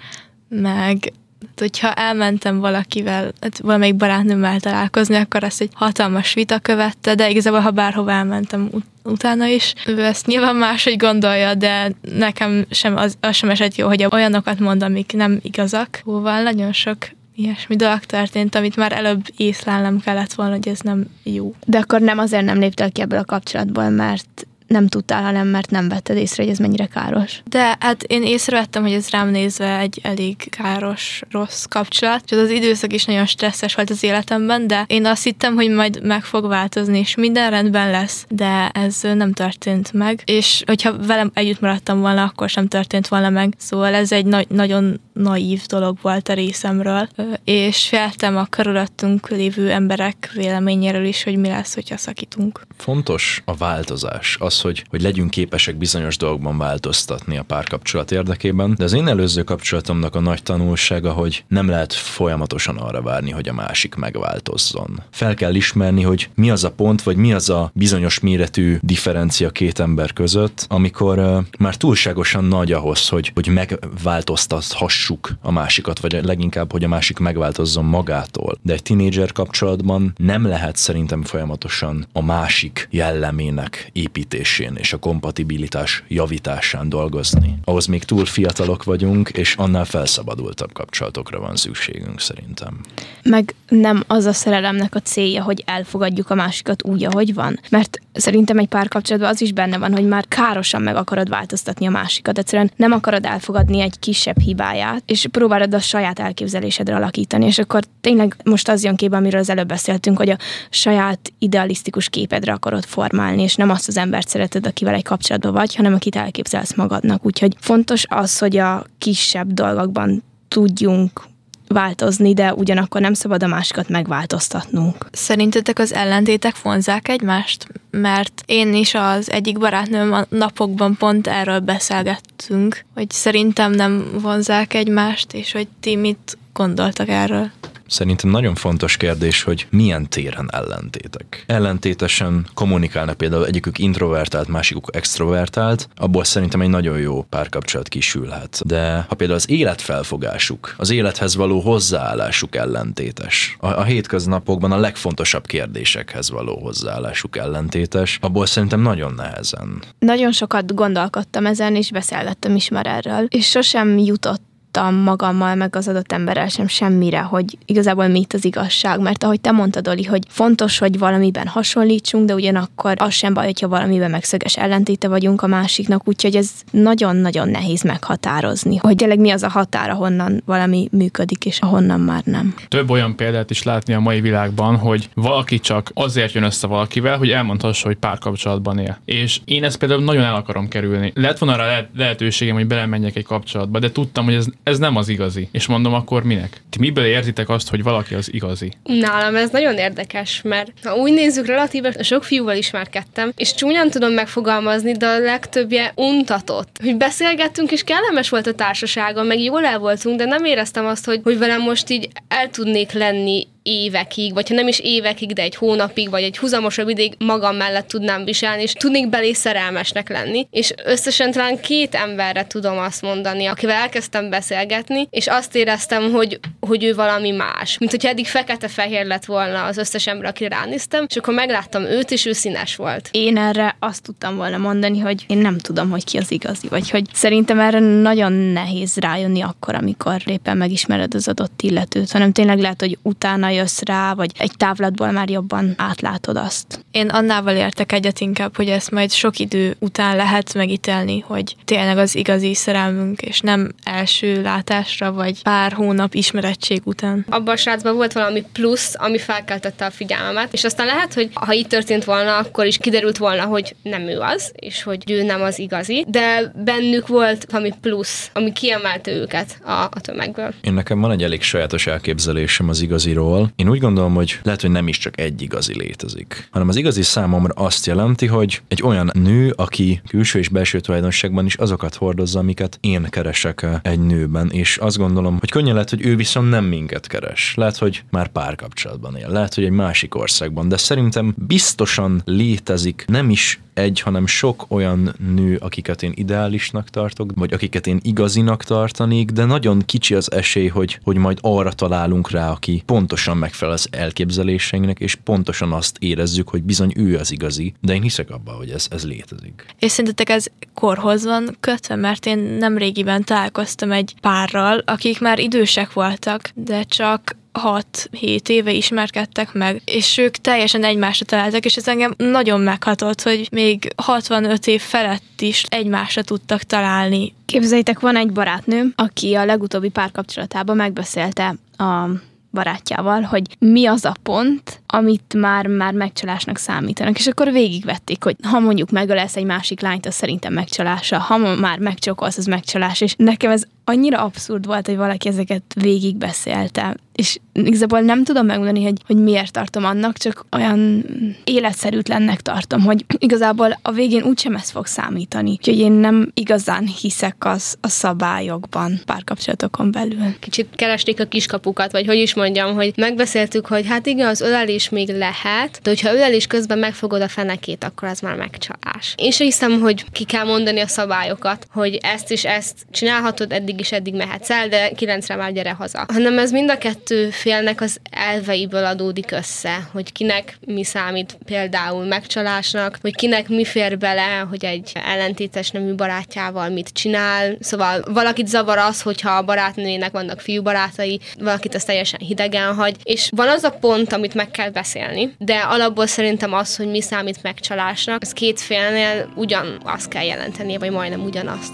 meg 0.50 1.14
hogyha 1.58 1.94
elmentem 1.94 2.60
valakivel, 2.60 3.32
hát 3.42 3.60
valamelyik 3.60 3.96
barátnőmmel 3.96 4.60
találkozni, 4.60 5.16
akkor 5.16 5.44
ezt 5.44 5.62
egy 5.62 5.70
hatalmas 5.74 6.34
vita 6.34 6.60
követte, 6.60 7.16
de 7.16 7.30
igazából 7.30 7.60
ha 7.60 7.72
bárhova 7.72 8.12
elmentem 8.12 8.70
ut- 8.72 8.86
utána 9.04 9.46
is, 9.46 9.74
ő 9.86 10.04
ezt 10.04 10.26
nyilván 10.26 10.56
máshogy 10.56 10.98
gondolja, 10.98 11.54
de 11.54 11.92
nekem 12.02 12.66
sem 12.70 12.96
az, 12.96 13.18
az 13.20 13.36
sem 13.36 13.50
esett 13.50 13.76
jó, 13.76 13.88
hogy 13.88 14.08
olyanokat 14.12 14.60
mond, 14.60 14.84
amik 14.84 15.14
nem 15.14 15.40
igazak. 15.42 16.02
Szóval 16.06 16.42
nagyon 16.42 16.74
sok 16.74 16.98
ilyesmi 17.36 17.76
dolog 17.76 18.00
történt, 18.00 18.56
amit 18.56 18.76
már 18.76 18.92
előbb 18.92 19.26
észlelnem 19.38 20.00
kellett 20.00 20.34
volna, 20.34 20.52
hogy 20.52 20.68
ez 20.68 20.80
nem 20.80 21.06
jó. 21.24 21.56
De 21.66 21.78
akkor 21.78 22.02
nem 22.02 22.18
azért 22.18 22.46
nem 22.46 22.60
léptél 22.60 22.92
ki 22.92 23.02
ebből 23.02 23.20
a 23.20 23.26
kapcsolatból, 23.26 23.90
mert 23.90 24.48
nem 24.68 24.88
tudtál, 24.88 25.24
hanem 25.24 25.48
mert 25.48 25.72
nem 25.72 25.90
vetted 25.90 26.18
észre, 26.18 26.44
hogy 26.44 26.52
ez 26.52 26.58
mennyire 26.58 26.86
káros. 26.86 27.42
De 27.46 27.78
hát 27.80 28.04
én 28.04 28.24
észrevettem, 28.24 28.82
hogy 28.82 28.92
ez 28.92 29.10
rám 29.10 29.30
nézve 29.30 29.80
egy 29.80 30.00
elég 30.04 30.36
káros, 30.50 31.22
rossz 31.32 31.64
kapcsolat, 31.64 32.22
és 32.26 32.32
az, 32.32 32.38
az 32.38 32.50
időszak 32.50 32.94
is 32.94 33.06
nagyon 33.06 33.26
stresszes 33.26 33.76
volt 33.76 33.90
az 33.90 34.04
életemben, 34.04 34.68
de 34.68 34.86
én 34.88 35.06
azt 35.06 35.24
hittem, 35.24 35.56
hogy 35.56 35.70
majd 35.70 36.06
meg 36.06 36.24
fog 36.24 36.48
változni, 36.48 37.00
és 37.00 37.16
minden 37.16 37.50
rendben 37.50 37.92
lesz, 37.92 38.26
de 38.30 38.70
ez 38.70 39.02
nem 39.02 39.34
történt 39.34 39.94
meg, 39.94 40.22
és 40.26 40.64
hogyha 40.66 40.98
velem 40.98 41.32
együtt 41.34 41.60
maradtam 41.60 42.00
volna, 42.00 42.24
akkor 42.24 42.50
sem 42.50 42.68
történt 42.68 43.08
volna 43.08 43.30
meg, 43.30 43.54
szóval 43.58 43.94
ez 43.94 44.12
egy 44.12 44.26
na- 44.26 44.46
nagyon 44.48 45.00
naív 45.18 45.66
dolog 45.66 45.98
volt 46.02 46.30
a 46.30 46.34
részemről, 46.34 47.10
és 47.44 47.88
féltem 47.88 48.38
a 48.38 48.46
körülöttünk 48.46 49.30
lévő 49.30 49.72
emberek 49.72 50.32
véleményéről 50.34 51.06
is, 51.06 51.24
hogy 51.24 51.38
mi 51.38 51.48
lesz, 51.48 51.74
hogyha 51.74 51.98
szakítunk. 51.98 52.62
Fontos 52.78 53.42
a 53.46 53.56
változás, 53.56 54.38
az, 54.40 54.62
hogy, 54.62 54.84
hogy 54.90 55.02
legyünk 55.02 55.30
képesek 55.30 55.78
bizonyos 55.78 56.18
dolgokban 56.18 56.58
változtatni 56.58 57.38
a 57.38 57.44
párkapcsolat 57.44 58.12
érdekében, 58.12 58.76
de 58.78 58.84
az 58.84 58.94
én 58.94 59.08
előző 59.08 59.44
kapcsolatomnak 59.44 60.16
a 60.16 60.20
nagy 60.20 60.44
tanulsága, 60.44 61.12
hogy 61.12 61.44
nem 61.48 61.70
lehet 61.70 61.94
folyamatosan 61.94 62.78
arra 62.78 63.02
várni, 63.02 63.32
hogy 63.32 63.50
a 63.50 63.54
másik 63.54 63.96
megváltozzon. 63.96 65.04
Fel 65.12 65.34
kell 65.34 65.56
ismerni, 65.56 66.02
hogy 66.02 66.30
mi 66.36 66.50
az 66.50 66.64
a 66.64 66.72
pont, 66.72 67.04
vagy 67.04 67.16
mi 67.16 67.34
az 67.34 67.50
a 67.50 67.72
bizonyos 67.74 68.20
méretű 68.20 68.78
differencia 68.82 69.50
két 69.50 69.80
ember 69.80 70.14
között, 70.14 70.66
amikor 70.70 71.20
uh, 71.20 71.44
már 71.60 71.76
túlságosan 71.76 72.44
nagy 72.44 72.72
ahhoz, 72.72 73.10
hogy, 73.10 73.32
hogy 73.34 73.48
megváltoztathass 73.48 75.07
változtassuk 75.08 75.32
a 75.42 75.52
másikat, 75.52 76.00
vagy 76.00 76.26
leginkább, 76.26 76.72
hogy 76.72 76.84
a 76.84 76.88
másik 76.88 77.18
megváltozzon 77.18 77.86
magától. 77.86 78.58
De 78.62 78.74
egy 78.74 78.84
tinédzser 78.84 79.32
kapcsolatban 79.32 80.14
nem 80.18 80.46
lehet 80.46 80.76
szerintem 80.76 81.24
folyamatosan 81.24 82.08
a 82.14 82.22
másik 82.22 82.88
jellemének 82.92 83.90
építésén 83.94 84.76
és 84.76 84.94
a 84.94 84.98
kompatibilitás 84.98 86.04
javításán 86.08 86.90
dolgozni. 86.90 87.60
Ahhoz 87.64 87.86
még 87.86 88.04
túl 88.04 88.26
fiatalok 88.26 88.84
vagyunk, 88.84 89.30
és 89.30 89.56
annál 89.56 89.86
felszabadultabb 89.86 90.74
kapcsolatokra 90.74 91.40
van 91.40 91.56
szükségünk 91.56 92.20
szerintem. 92.20 92.80
Meg 93.24 93.56
nem 93.68 94.04
az 94.08 94.26
a 94.26 94.34
szerelemnek 94.34 94.96
a 94.96 95.00
célja, 95.00 95.44
hogy 95.44 95.64
elfogadjuk 95.66 96.30
a 96.30 96.36
másikat 96.36 96.84
úgy, 96.84 97.04
ahogy 97.04 97.34
van. 97.34 97.60
Mert 97.70 98.00
szerintem 98.18 98.58
egy 98.58 98.68
párkapcsolatban 98.68 99.30
az 99.30 99.42
is 99.42 99.52
benne 99.52 99.78
van, 99.78 99.94
hogy 99.94 100.08
már 100.08 100.26
károsan 100.28 100.82
meg 100.82 100.96
akarod 100.96 101.30
változtatni 101.30 101.88
a 101.88 101.90
másikat. 101.90 102.38
Egyszerűen 102.38 102.72
nem 102.76 102.92
akarod 102.92 103.26
elfogadni 103.26 103.80
egy 103.80 104.00
kisebb 104.00 104.40
hibáját, 104.40 105.04
és 105.06 105.28
próbálod 105.32 105.74
a 105.74 105.80
saját 105.80 106.20
elképzelésedre 106.20 106.96
alakítani, 106.96 107.46
és 107.46 107.58
akkor 107.58 107.84
tényleg 108.02 108.36
most 108.44 108.70
az 108.70 108.84
jön 108.84 108.96
képbe, 108.96 109.18
amiről 109.18 109.40
az 109.40 109.50
előbb 109.50 109.68
beszéltünk, 109.68 110.18
hogy 110.18 110.30
a 110.30 110.38
saját 110.70 111.20
idealisztikus 111.40 112.10
képedre 112.10 112.54
akarod 112.54 112.86
formálni, 112.86 113.42
és 113.42 113.56
nem 113.56 113.70
azt 113.70 113.88
az 113.88 113.98
embert 113.98 114.28
szereted, 114.28 114.68
akivel 114.68 114.94
egy 114.94 115.04
kapcsolatban 115.04 115.54
vagy, 115.54 115.76
hanem 115.76 115.94
akit 115.94 116.16
elképzelsz 116.16 116.76
magadnak. 116.76 117.26
Úgyhogy 117.26 117.56
fontos 117.60 118.04
az, 118.08 118.38
hogy 118.38 118.58
a 118.58 118.86
kisebb 118.98 119.54
dolgokban 119.54 120.24
tudjunk 120.48 121.28
változni, 121.68 122.34
de 122.34 122.54
ugyanakkor 122.54 123.02
nem 123.02 123.14
szabad 123.14 123.44
a 123.44 123.48
másikat 123.48 123.90
megváltoztatnunk. 123.90 125.06
Szerintetek 125.12 125.80
az 125.80 125.94
ellentétek 125.94 126.62
vonzák 126.62 127.08
egymást? 127.08 127.68
Mert 127.92 128.44
én 128.46 128.74
is 128.74 128.94
az 128.94 129.32
egyik 129.32 129.58
barátnőm 129.58 130.14
a 130.14 130.26
napokban 130.30 130.96
pont 130.98 131.28
erről 131.28 131.60
beszélgettünk, 131.60 132.86
hogy 132.94 133.12
szerintem 133.12 133.72
nem 133.72 134.06
vonzák 134.22 134.74
egymást, 134.74 135.34
és 135.34 135.52
hogy 135.52 135.68
ti 135.80 135.96
mit 135.96 136.38
gondoltak 136.54 137.08
erről? 137.08 137.52
Szerintem 137.88 138.30
nagyon 138.30 138.56
fontos 138.56 138.98
kérdés, 138.98 139.44
hogy 139.44 139.68
milyen 139.70 140.10
téren 140.10 140.50
ellentétek. 140.52 141.44
Ellentétesen 141.48 142.46
kommunikálnak 142.54 143.18
például 143.18 143.46
egyikük 143.46 143.80
introvertált, 143.80 144.48
másikuk 144.48 144.96
extrovertált, 144.96 145.90
abból 145.96 146.24
szerintem 146.24 146.62
egy 146.62 146.70
nagyon 146.70 147.00
jó 147.00 147.22
párkapcsolat 147.22 147.88
kisülhet. 147.88 148.62
De 148.66 149.06
ha 149.10 149.16
például 149.16 149.40
az 149.40 149.50
életfelfogásuk, 149.50 150.76
az 150.78 150.90
élethez 150.90 151.36
való 151.36 151.60
hozzáállásuk 151.60 152.56
ellentétes, 152.56 153.58
a, 153.60 153.68
a 153.68 153.84
hétköznapokban 153.84 154.72
a 154.72 154.78
legfontosabb 154.78 155.46
kérdésekhez 155.46 156.30
való 156.30 156.60
hozzáállásuk 156.60 157.38
ellentétes, 157.38 158.18
abból 158.22 158.46
szerintem 158.46 158.82
nagyon 158.82 159.14
nehezen. 159.14 159.82
Nagyon 160.00 160.32
sokat 160.32 160.76
gondolkodtam 160.76 161.46
ezen, 161.46 161.76
és 161.76 161.92
beszélgettem 161.92 162.56
is 162.56 162.70
már 162.70 162.88
erről, 162.88 163.26
és 163.30 163.50
sosem 163.50 163.98
jutott 163.98 164.47
tudtam 164.78 164.96
magammal, 164.96 165.56
meg 165.56 165.76
az 165.76 165.88
adott 165.88 166.12
emberrel 166.12 166.48
sem 166.48 166.68
semmire, 166.68 167.20
hogy 167.20 167.58
igazából 167.66 168.08
mit 168.08 168.34
az 168.34 168.46
igazság, 168.46 169.00
mert 169.00 169.24
ahogy 169.24 169.42
te 169.42 169.52
mondtad, 169.52 169.88
Oli, 169.88 170.04
hogy 170.04 170.24
fontos, 170.30 170.78
hogy 170.78 171.00
valamiben 171.00 171.48
hasonlítsunk, 171.48 172.26
de 172.26 172.34
ugyanakkor 172.34 172.94
az 172.98 173.14
sem 173.14 173.34
baj, 173.34 173.46
hogyha 173.46 173.68
valamiben 173.68 174.10
megszöges 174.10 174.58
ellentéte 174.58 175.08
vagyunk 175.08 175.42
a 175.42 175.48
másiknak, 175.48 176.08
úgyhogy 176.08 176.36
ez 176.36 176.50
nagyon-nagyon 176.72 177.50
nehéz 177.50 177.84
meghatározni, 177.84 178.76
hogy 178.76 178.96
tényleg 178.96 179.20
mi 179.20 179.30
az 179.32 179.44
a 179.44 179.50
határ, 179.50 179.90
ahonnan 179.90 180.42
valami 180.46 180.88
működik, 180.92 181.46
és 181.46 181.60
ahonnan 181.60 182.00
már 182.00 182.22
nem. 182.26 182.56
Több 182.68 182.90
olyan 182.90 183.16
példát 183.16 183.50
is 183.50 183.64
látni 183.64 183.94
a 183.94 184.00
mai 184.00 184.22
világban, 184.22 184.76
hogy 184.76 185.10
valaki 185.14 185.60
csak 185.60 185.92
azért 185.94 186.34
jön 186.34 186.44
össze 186.44 186.68
valakivel, 186.68 187.18
hogy 187.18 187.30
elmondhassa, 187.30 187.88
hogy 187.88 187.98
párkapcsolatban 187.98 188.80
él. 188.80 188.98
És 189.06 189.40
én 189.46 189.64
ezt 189.64 189.78
például 189.78 190.04
nagyon 190.04 190.24
el 190.24 190.36
akarom 190.36 190.68
kerülni. 190.68 191.12
Lehet 191.16 191.40
volna 191.40 191.56
rá 191.56 191.86
lehetőségem, 191.96 192.56
hogy 192.56 192.68
belemenjek 192.68 193.16
egy 193.16 193.26
kapcsolatba, 193.26 193.80
de 193.80 193.92
tudtam, 193.92 194.26
hogy 194.26 194.34
ez 194.34 194.48
ez 194.68 194.78
nem 194.78 194.96
az 194.96 195.10
igazi. 195.10 195.50
És 195.52 195.66
mondom, 195.66 195.94
akkor 195.94 196.24
minek? 196.24 196.62
Ti 196.70 196.80
miből 196.80 197.06
értitek 197.06 197.50
azt, 197.50 197.70
hogy 197.70 197.84
valaki 197.84 198.14
az 198.14 198.34
igazi? 198.34 198.72
Nálam 198.84 199.36
ez 199.36 199.50
nagyon 199.50 199.78
érdekes, 199.78 200.42
mert 200.44 200.72
ha 200.84 200.96
úgy 200.96 201.14
nézzük, 201.14 201.46
relatíve 201.46 202.04
sok 202.04 202.24
fiúval 202.24 202.56
ismerkedtem, 202.56 203.32
és 203.36 203.54
csúnyan 203.54 203.90
tudom 203.90 204.12
megfogalmazni, 204.12 204.92
de 204.92 205.08
a 205.08 205.20
legtöbbje 205.20 205.92
untatott. 205.96 206.78
Hogy 206.84 206.98
beszélgettünk, 206.98 207.72
és 207.72 207.84
kellemes 207.84 208.30
volt 208.30 208.48
a 208.48 208.54
társasága, 208.54 209.24
meg 209.24 209.40
jól 209.40 209.66
el 209.66 209.80
voltunk, 209.80 210.18
de 210.18 210.26
nem 210.26 210.46
éreztem 210.46 210.86
azt, 210.86 211.06
hogy, 211.06 211.20
hogy 211.24 211.38
velem 211.38 211.62
most 211.62 211.90
így 211.90 212.08
el 212.28 212.50
tudnék 212.50 212.92
lenni 212.92 213.48
évekig, 213.68 214.34
vagy 214.34 214.50
ha 214.50 214.56
nem 214.56 214.68
is 214.68 214.80
évekig, 214.80 215.34
de 215.34 215.42
egy 215.42 215.56
hónapig, 215.56 216.10
vagy 216.10 216.24
egy 216.24 216.38
húzamosabb 216.38 216.90
ideig 216.90 217.14
magam 217.20 217.56
mellett 217.56 217.88
tudnám 217.88 218.24
viselni, 218.26 218.62
és 218.62 218.74
tudnék 218.74 219.10
belé 219.10 219.34
szerelmesnek 219.34 220.10
lenni. 220.10 220.48
És 220.52 220.74
összesen 220.86 221.32
talán 221.32 221.60
két 221.60 221.96
emberre 221.96 222.48
tudom 222.48 222.78
azt 222.78 223.02
mondani, 223.02 223.46
akivel 223.46 223.76
elkezdtem 223.76 224.30
beszélgetni, 224.30 225.08
és 225.10 225.28
azt 225.28 225.56
éreztem, 225.56 226.12
hogy, 226.12 226.40
hogy 226.60 226.84
ő 226.84 226.96
valami 226.96 227.32
más. 227.32 227.78
Mint 227.78 227.92
hogyha 227.92 228.10
eddig 228.10 228.26
fekete-fehér 228.26 229.06
lett 229.06 229.26
volna 229.26 229.64
az 229.64 229.78
összes 229.78 230.08
ember, 230.08 230.30
akire 230.30 230.56
ránéztem, 230.56 231.06
és 231.10 231.16
akkor 231.16 231.34
megláttam 231.34 231.84
őt, 231.84 232.12
és 232.12 232.26
ő 232.26 232.32
színes 232.32 232.76
volt. 232.76 233.10
Én 233.12 233.38
erre 233.38 233.76
azt 233.80 234.04
tudtam 234.04 234.36
volna 234.36 234.58
mondani, 234.58 235.00
hogy 235.00 235.24
én 235.28 235.38
nem 235.38 235.58
tudom, 235.58 235.90
hogy 235.90 236.04
ki 236.04 236.18
az 236.18 236.32
igazi, 236.32 236.68
vagy 236.68 236.90
hogy 236.90 237.06
szerintem 237.14 237.60
erre 237.60 237.80
nagyon 237.80 238.32
nehéz 238.32 238.96
rájönni 238.96 239.42
akkor, 239.42 239.76
amikor 239.76 240.22
éppen 240.26 240.58
megismered 240.58 241.14
az 241.14 241.28
adott 241.28 241.62
illetőt, 241.62 242.12
hanem 242.12 242.32
tényleg 242.32 242.60
lehet, 242.60 242.82
hogy 242.82 242.98
utána 243.02 243.50
jössz 243.58 243.82
rá, 243.82 244.14
vagy 244.14 244.32
egy 244.38 244.52
távlatból 244.58 245.12
már 245.12 245.30
jobban 245.30 245.74
átlátod 245.78 246.38
azt. 246.38 246.86
Én 246.92 247.08
annával 247.08 247.56
értek 247.56 247.92
egyet 247.92 248.20
inkább, 248.20 248.56
hogy 248.56 248.70
ezt 248.70 248.92
majd 248.92 249.12
sok 249.12 249.40
idő 249.40 249.76
után 249.80 250.16
lehet 250.16 250.54
megítelni, 250.54 251.20
hogy 251.20 251.56
tényleg 251.66 251.98
az 251.98 252.16
igazi 252.16 252.54
szerelmünk, 252.54 253.22
és 253.22 253.40
nem 253.40 253.72
első 253.84 254.42
látásra, 254.42 255.12
vagy 255.12 255.42
pár 255.42 255.72
hónap 255.72 256.14
ismerettség 256.14 256.82
után. 256.84 257.26
Abban 257.30 257.54
a 257.54 257.58
srácban 257.58 257.96
volt 257.96 258.14
valami 258.14 258.44
plusz, 258.54 258.96
ami 258.98 259.18
felkeltette 259.18 259.86
a 259.86 259.92
figyelmemet, 259.92 260.54
és 260.54 260.64
aztán 260.64 260.86
lehet, 260.86 261.14
hogy 261.14 261.30
ha 261.34 261.54
így 261.54 261.68
történt 261.68 262.04
volna, 262.04 262.38
akkor 262.38 262.66
is 262.66 262.78
kiderült 262.78 263.18
volna, 263.18 263.44
hogy 263.44 263.76
nem 263.82 264.02
ő 264.02 264.20
az, 264.20 264.52
és 264.56 264.84
hogy 264.84 265.12
ő 265.12 265.24
nem 265.24 265.42
az 265.42 265.60
igazi, 265.60 266.06
de 266.08 266.52
bennük 266.56 267.08
volt 267.08 267.46
valami 267.52 267.74
plusz, 267.82 268.30
ami 268.34 268.52
kiemelte 268.52 269.12
őket 269.12 269.60
a, 269.64 269.72
a 269.72 270.00
tömegből. 270.02 270.54
Én 270.62 270.74
nekem 270.74 271.02
van 271.02 271.12
egy 271.12 271.24
elég 271.24 271.42
sajátos 271.42 271.88
elképzelésem 271.88 272.70
az 272.70 272.82
igaziról, 272.82 273.47
én 273.56 273.70
úgy 273.70 273.80
gondolom, 273.80 274.14
hogy 274.14 274.40
lehet, 274.44 274.62
hogy 274.62 274.72
nem 274.72 274.88
is 274.88 274.98
csak 274.98 275.20
egy 275.20 275.42
igazi 275.42 275.78
létezik, 275.78 276.48
hanem 276.52 276.68
az 276.68 276.76
igazi 276.76 277.02
számomra 277.02 277.54
azt 277.54 277.86
jelenti, 277.86 278.26
hogy 278.26 278.62
egy 278.68 278.84
olyan 278.84 279.12
nő, 279.14 279.54
aki 279.56 280.02
külső 280.08 280.40
és 280.40 280.50
belső 280.50 280.80
tulajdonságban 280.80 281.46
is 281.46 281.56
azokat 281.56 281.96
hordozza, 281.96 282.40
amiket 282.40 282.78
én 282.82 283.08
keresek 283.10 283.66
egy 283.82 284.00
nőben, 284.00 284.50
és 284.52 284.78
azt 284.78 284.98
gondolom, 284.98 285.38
hogy 285.40 285.52
könnyen 285.52 285.74
lehet, 285.74 285.90
hogy 285.90 286.06
ő 286.06 286.16
viszont 286.16 286.50
nem 286.50 286.66
minket 286.66 287.08
keres. 287.08 287.54
Lehet, 287.56 287.78
hogy 287.78 288.04
már 288.12 288.28
párkapcsolatban 288.28 289.16
él, 289.16 289.30
lehet, 289.30 289.54
hogy 289.54 289.64
egy 289.64 289.70
másik 289.70 290.16
országban, 290.16 290.70
de 290.70 290.78
szerintem 290.78 291.34
biztosan 291.38 292.22
létezik 292.26 293.06
nem 293.08 293.30
is 293.30 293.60
egy, 293.78 294.00
hanem 294.00 294.28
sok 294.28 294.66
olyan 294.68 295.16
nő, 295.36 295.56
akiket 295.56 296.04
én 296.04 296.12
ideálisnak 296.16 296.90
tartok, 296.90 297.32
vagy 297.36 297.54
akiket 297.54 297.88
én 297.88 298.00
igazinak 298.02 298.64
tartanék, 298.64 299.32
de 299.32 299.46
nagyon 299.46 299.82
kicsi 299.86 300.16
az 300.16 300.32
esély, 300.32 300.68
hogy, 300.68 301.00
hogy 301.04 301.18
majd 301.18 301.38
arra 301.42 301.72
találunk 301.72 302.32
rá, 302.32 302.52
aki 302.52 302.84
pontosan 302.86 303.38
megfelel 303.38 303.74
az 303.74 303.88
elképzeléseinknek, 303.92 305.00
és 305.00 305.16
pontosan 305.16 305.72
azt 305.72 305.98
érezzük, 306.00 306.50
hogy 306.50 306.64
bizony 306.64 306.94
ő 306.96 307.18
az 307.18 307.32
igazi, 307.32 307.74
de 307.82 307.94
én 307.94 308.02
hiszek 308.02 308.30
abban, 308.30 308.56
hogy 308.56 308.70
ez, 308.70 308.88
ez 308.90 309.06
létezik. 309.06 309.66
És 309.80 309.92
szerintetek 309.92 310.36
ez 310.36 310.46
korhoz 310.74 311.24
van 311.26 311.58
kötve, 311.60 311.96
mert 311.96 312.26
én 312.26 312.40
nem 312.40 312.78
régiben 312.78 313.24
találkoztam 313.24 313.92
egy 313.92 314.16
párral, 314.22 314.82
akik 314.86 315.20
már 315.20 315.40
idősek 315.40 315.94
voltak, 315.94 316.50
de 316.54 316.84
csak 316.84 317.36
6-7 317.64 318.50
éve 318.50 318.72
ismerkedtek 318.72 319.54
meg, 319.54 319.82
és 319.86 320.18
ők 320.18 320.36
teljesen 320.36 320.84
egymásra 320.84 321.26
találtak, 321.26 321.66
és 321.66 321.76
ez 321.76 321.88
engem 321.88 322.14
nagyon 322.18 322.62
meghatott, 322.62 323.22
hogy 323.22 323.48
még 323.52 323.94
65 323.96 324.68
év 324.68 324.82
felett 324.82 325.42
is 325.42 325.66
egymásra 325.70 326.22
tudtak 326.22 326.62
találni. 326.62 327.34
Képzeljétek, 327.46 328.00
van 328.00 328.18
egy 328.18 328.32
barátnőm, 328.32 328.94
aki 328.96 329.34
a 329.34 329.46
legutóbbi 329.46 329.90
párkapcsolatában 329.90 330.76
megbeszélte 330.76 331.56
a 331.78 332.10
barátjával, 332.52 333.22
hogy 333.22 333.42
mi 333.60 333.86
az 333.86 334.06
a 334.06 334.16
pont, 334.24 334.82
amit 334.88 335.34
már, 335.34 335.68
már 335.68 335.94
megcsalásnak 335.94 336.58
számítanak. 336.58 337.18
És 337.20 337.28
akkor 337.28 337.52
végigvették, 337.52 338.24
hogy 338.24 338.36
ha 338.44 338.60
mondjuk 338.60 338.90
megölesz 338.90 339.36
egy 339.36 339.46
másik 339.46 339.82
lányt, 339.82 340.06
az 340.06 340.14
szerintem 340.14 340.54
megcsalása, 340.54 341.20
ha 341.20 341.38
már 341.38 341.80
megcsokolsz, 341.80 342.38
az 342.38 342.46
megcsalás. 342.46 343.02
És 343.02 343.14
nekem 343.18 343.52
ez 343.52 343.64
annyira 343.84 344.24
abszurd 344.24 344.66
volt, 344.66 344.86
hogy 344.86 344.96
valaki 344.96 345.28
ezeket 345.28 345.64
végigbeszélte. 345.76 346.96
És 347.18 347.38
igazából 347.54 348.00
nem 348.00 348.24
tudom 348.24 348.46
megmondani, 348.46 348.84
hogy, 348.84 348.98
hogy 349.06 349.18
miért 349.18 349.52
tartom 349.52 349.86
annak, 349.86 350.18
csak 350.18 350.46
olyan 350.52 351.06
életszerűtlennek 351.44 352.42
tartom, 352.42 352.82
hogy 352.82 353.06
igazából 353.18 353.80
a 353.82 353.92
végén 353.92 354.24
úgysem 354.24 354.56
ez 354.56 354.70
fog 354.70 354.86
számítani. 354.86 355.50
Úgyhogy 355.50 355.80
én 355.80 355.92
nem 355.92 356.32
igazán 356.34 356.88
hiszek 357.02 357.36
az 357.40 357.76
a 357.82 357.88
szabályokban 357.88 359.00
párkapcsolatokon 359.06 359.92
belül. 359.92 360.40
Kicsit 360.40 360.68
keresték 360.76 361.20
a 361.20 361.26
kiskapukat, 361.26 361.92
vagy 361.92 362.06
hogy 362.06 362.18
is 362.18 362.34
mondjam, 362.34 362.76
hogy 362.76 362.94
megbeszéltük, 362.96 363.66
hogy 363.66 363.88
hát 363.88 364.06
igen, 364.06 364.28
az 364.28 364.42
ölelés 364.42 364.90
még 364.90 365.10
lehet, 365.10 365.80
de 365.84 365.90
hogyha 365.90 366.14
ölelés 366.14 366.48
közben 366.48 366.78
megfogod 366.78 367.22
a 367.22 367.28
fenekét, 367.28 367.84
akkor 367.84 368.08
az 368.08 368.20
már 368.20 368.36
megcsalás. 368.36 369.14
Én 369.16 369.32
sem 369.32 369.48
hiszem, 369.48 369.80
hogy 369.80 370.06
ki 370.12 370.24
kell 370.24 370.46
mondani 370.46 370.80
a 370.80 370.88
szabályokat, 370.88 371.68
hogy 371.72 371.96
ezt 372.02 372.32
és 372.32 372.46
ezt 372.46 372.86
csinálhatod, 372.92 373.52
eddig 373.52 373.80
is 373.80 373.92
eddig 373.92 374.14
mehetsz 374.14 374.50
el, 374.50 374.68
de 374.68 374.90
kilencre 374.90 375.36
már 375.36 375.54
gyere 375.54 375.72
haza. 375.72 376.06
Hanem 376.14 376.40
ez 376.40 376.52
mind 376.52 376.70
a 376.70 376.78
kettő 376.78 377.07
félnek 377.32 377.82
az 377.82 378.00
elveiből 378.12 378.86
adódik 378.86 379.32
össze, 379.32 379.88
hogy 379.92 380.12
kinek 380.12 380.58
mi 380.66 380.84
számít 380.84 381.38
például 381.46 382.06
megcsalásnak, 382.06 382.98
hogy 383.02 383.16
kinek 383.16 383.48
mi 383.48 383.66
fér 383.66 383.98
bele, 383.98 384.46
hogy 384.50 384.66
egy 384.66 384.92
ellentétes 384.94 385.72
nemű 385.72 385.94
barátjával 385.94 386.70
mit 386.70 386.90
csinál. 386.90 387.58
Szóval 387.60 388.04
valakit 388.06 388.48
zavar 388.48 388.78
az, 388.78 389.02
hogyha 389.02 389.32
a 389.32 389.44
barátnőjének 389.44 390.12
vannak 390.12 390.40
fiú 390.40 390.62
barátai, 390.62 391.20
valakit 391.40 391.76
az 391.76 391.84
teljesen 391.84 392.20
hidegen 392.20 392.76
hagy, 392.76 392.96
és 393.04 393.30
van 393.36 393.50
az 393.50 393.64
a 393.64 393.72
pont, 393.72 394.14
amit 394.14 394.34
meg 394.34 394.52
kell 394.52 394.70
beszélni, 394.70 395.36
de 395.38 395.56
alapból 395.56 396.08
szerintem 396.08 396.54
az, 396.54 396.76
hogy 396.76 396.88
mi 396.88 397.02
számít 397.02 397.44
megcsalásnak, 397.44 398.22
ez 398.22 398.32
két 398.32 398.62
félnél 398.62 399.30
ugyanazt 399.36 400.10
kell 400.10 400.24
jelentenie, 400.24 400.80
vagy 400.80 400.92
majdnem 400.92 401.24
ugyanazt. 401.24 401.74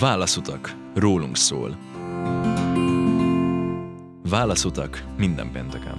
Válaszutak. 0.00 0.74
Rólunk 0.94 1.36
szól. 1.36 1.78
Válaszutak 4.32 5.04
minden 5.18 5.50
pénteken. 5.52 5.94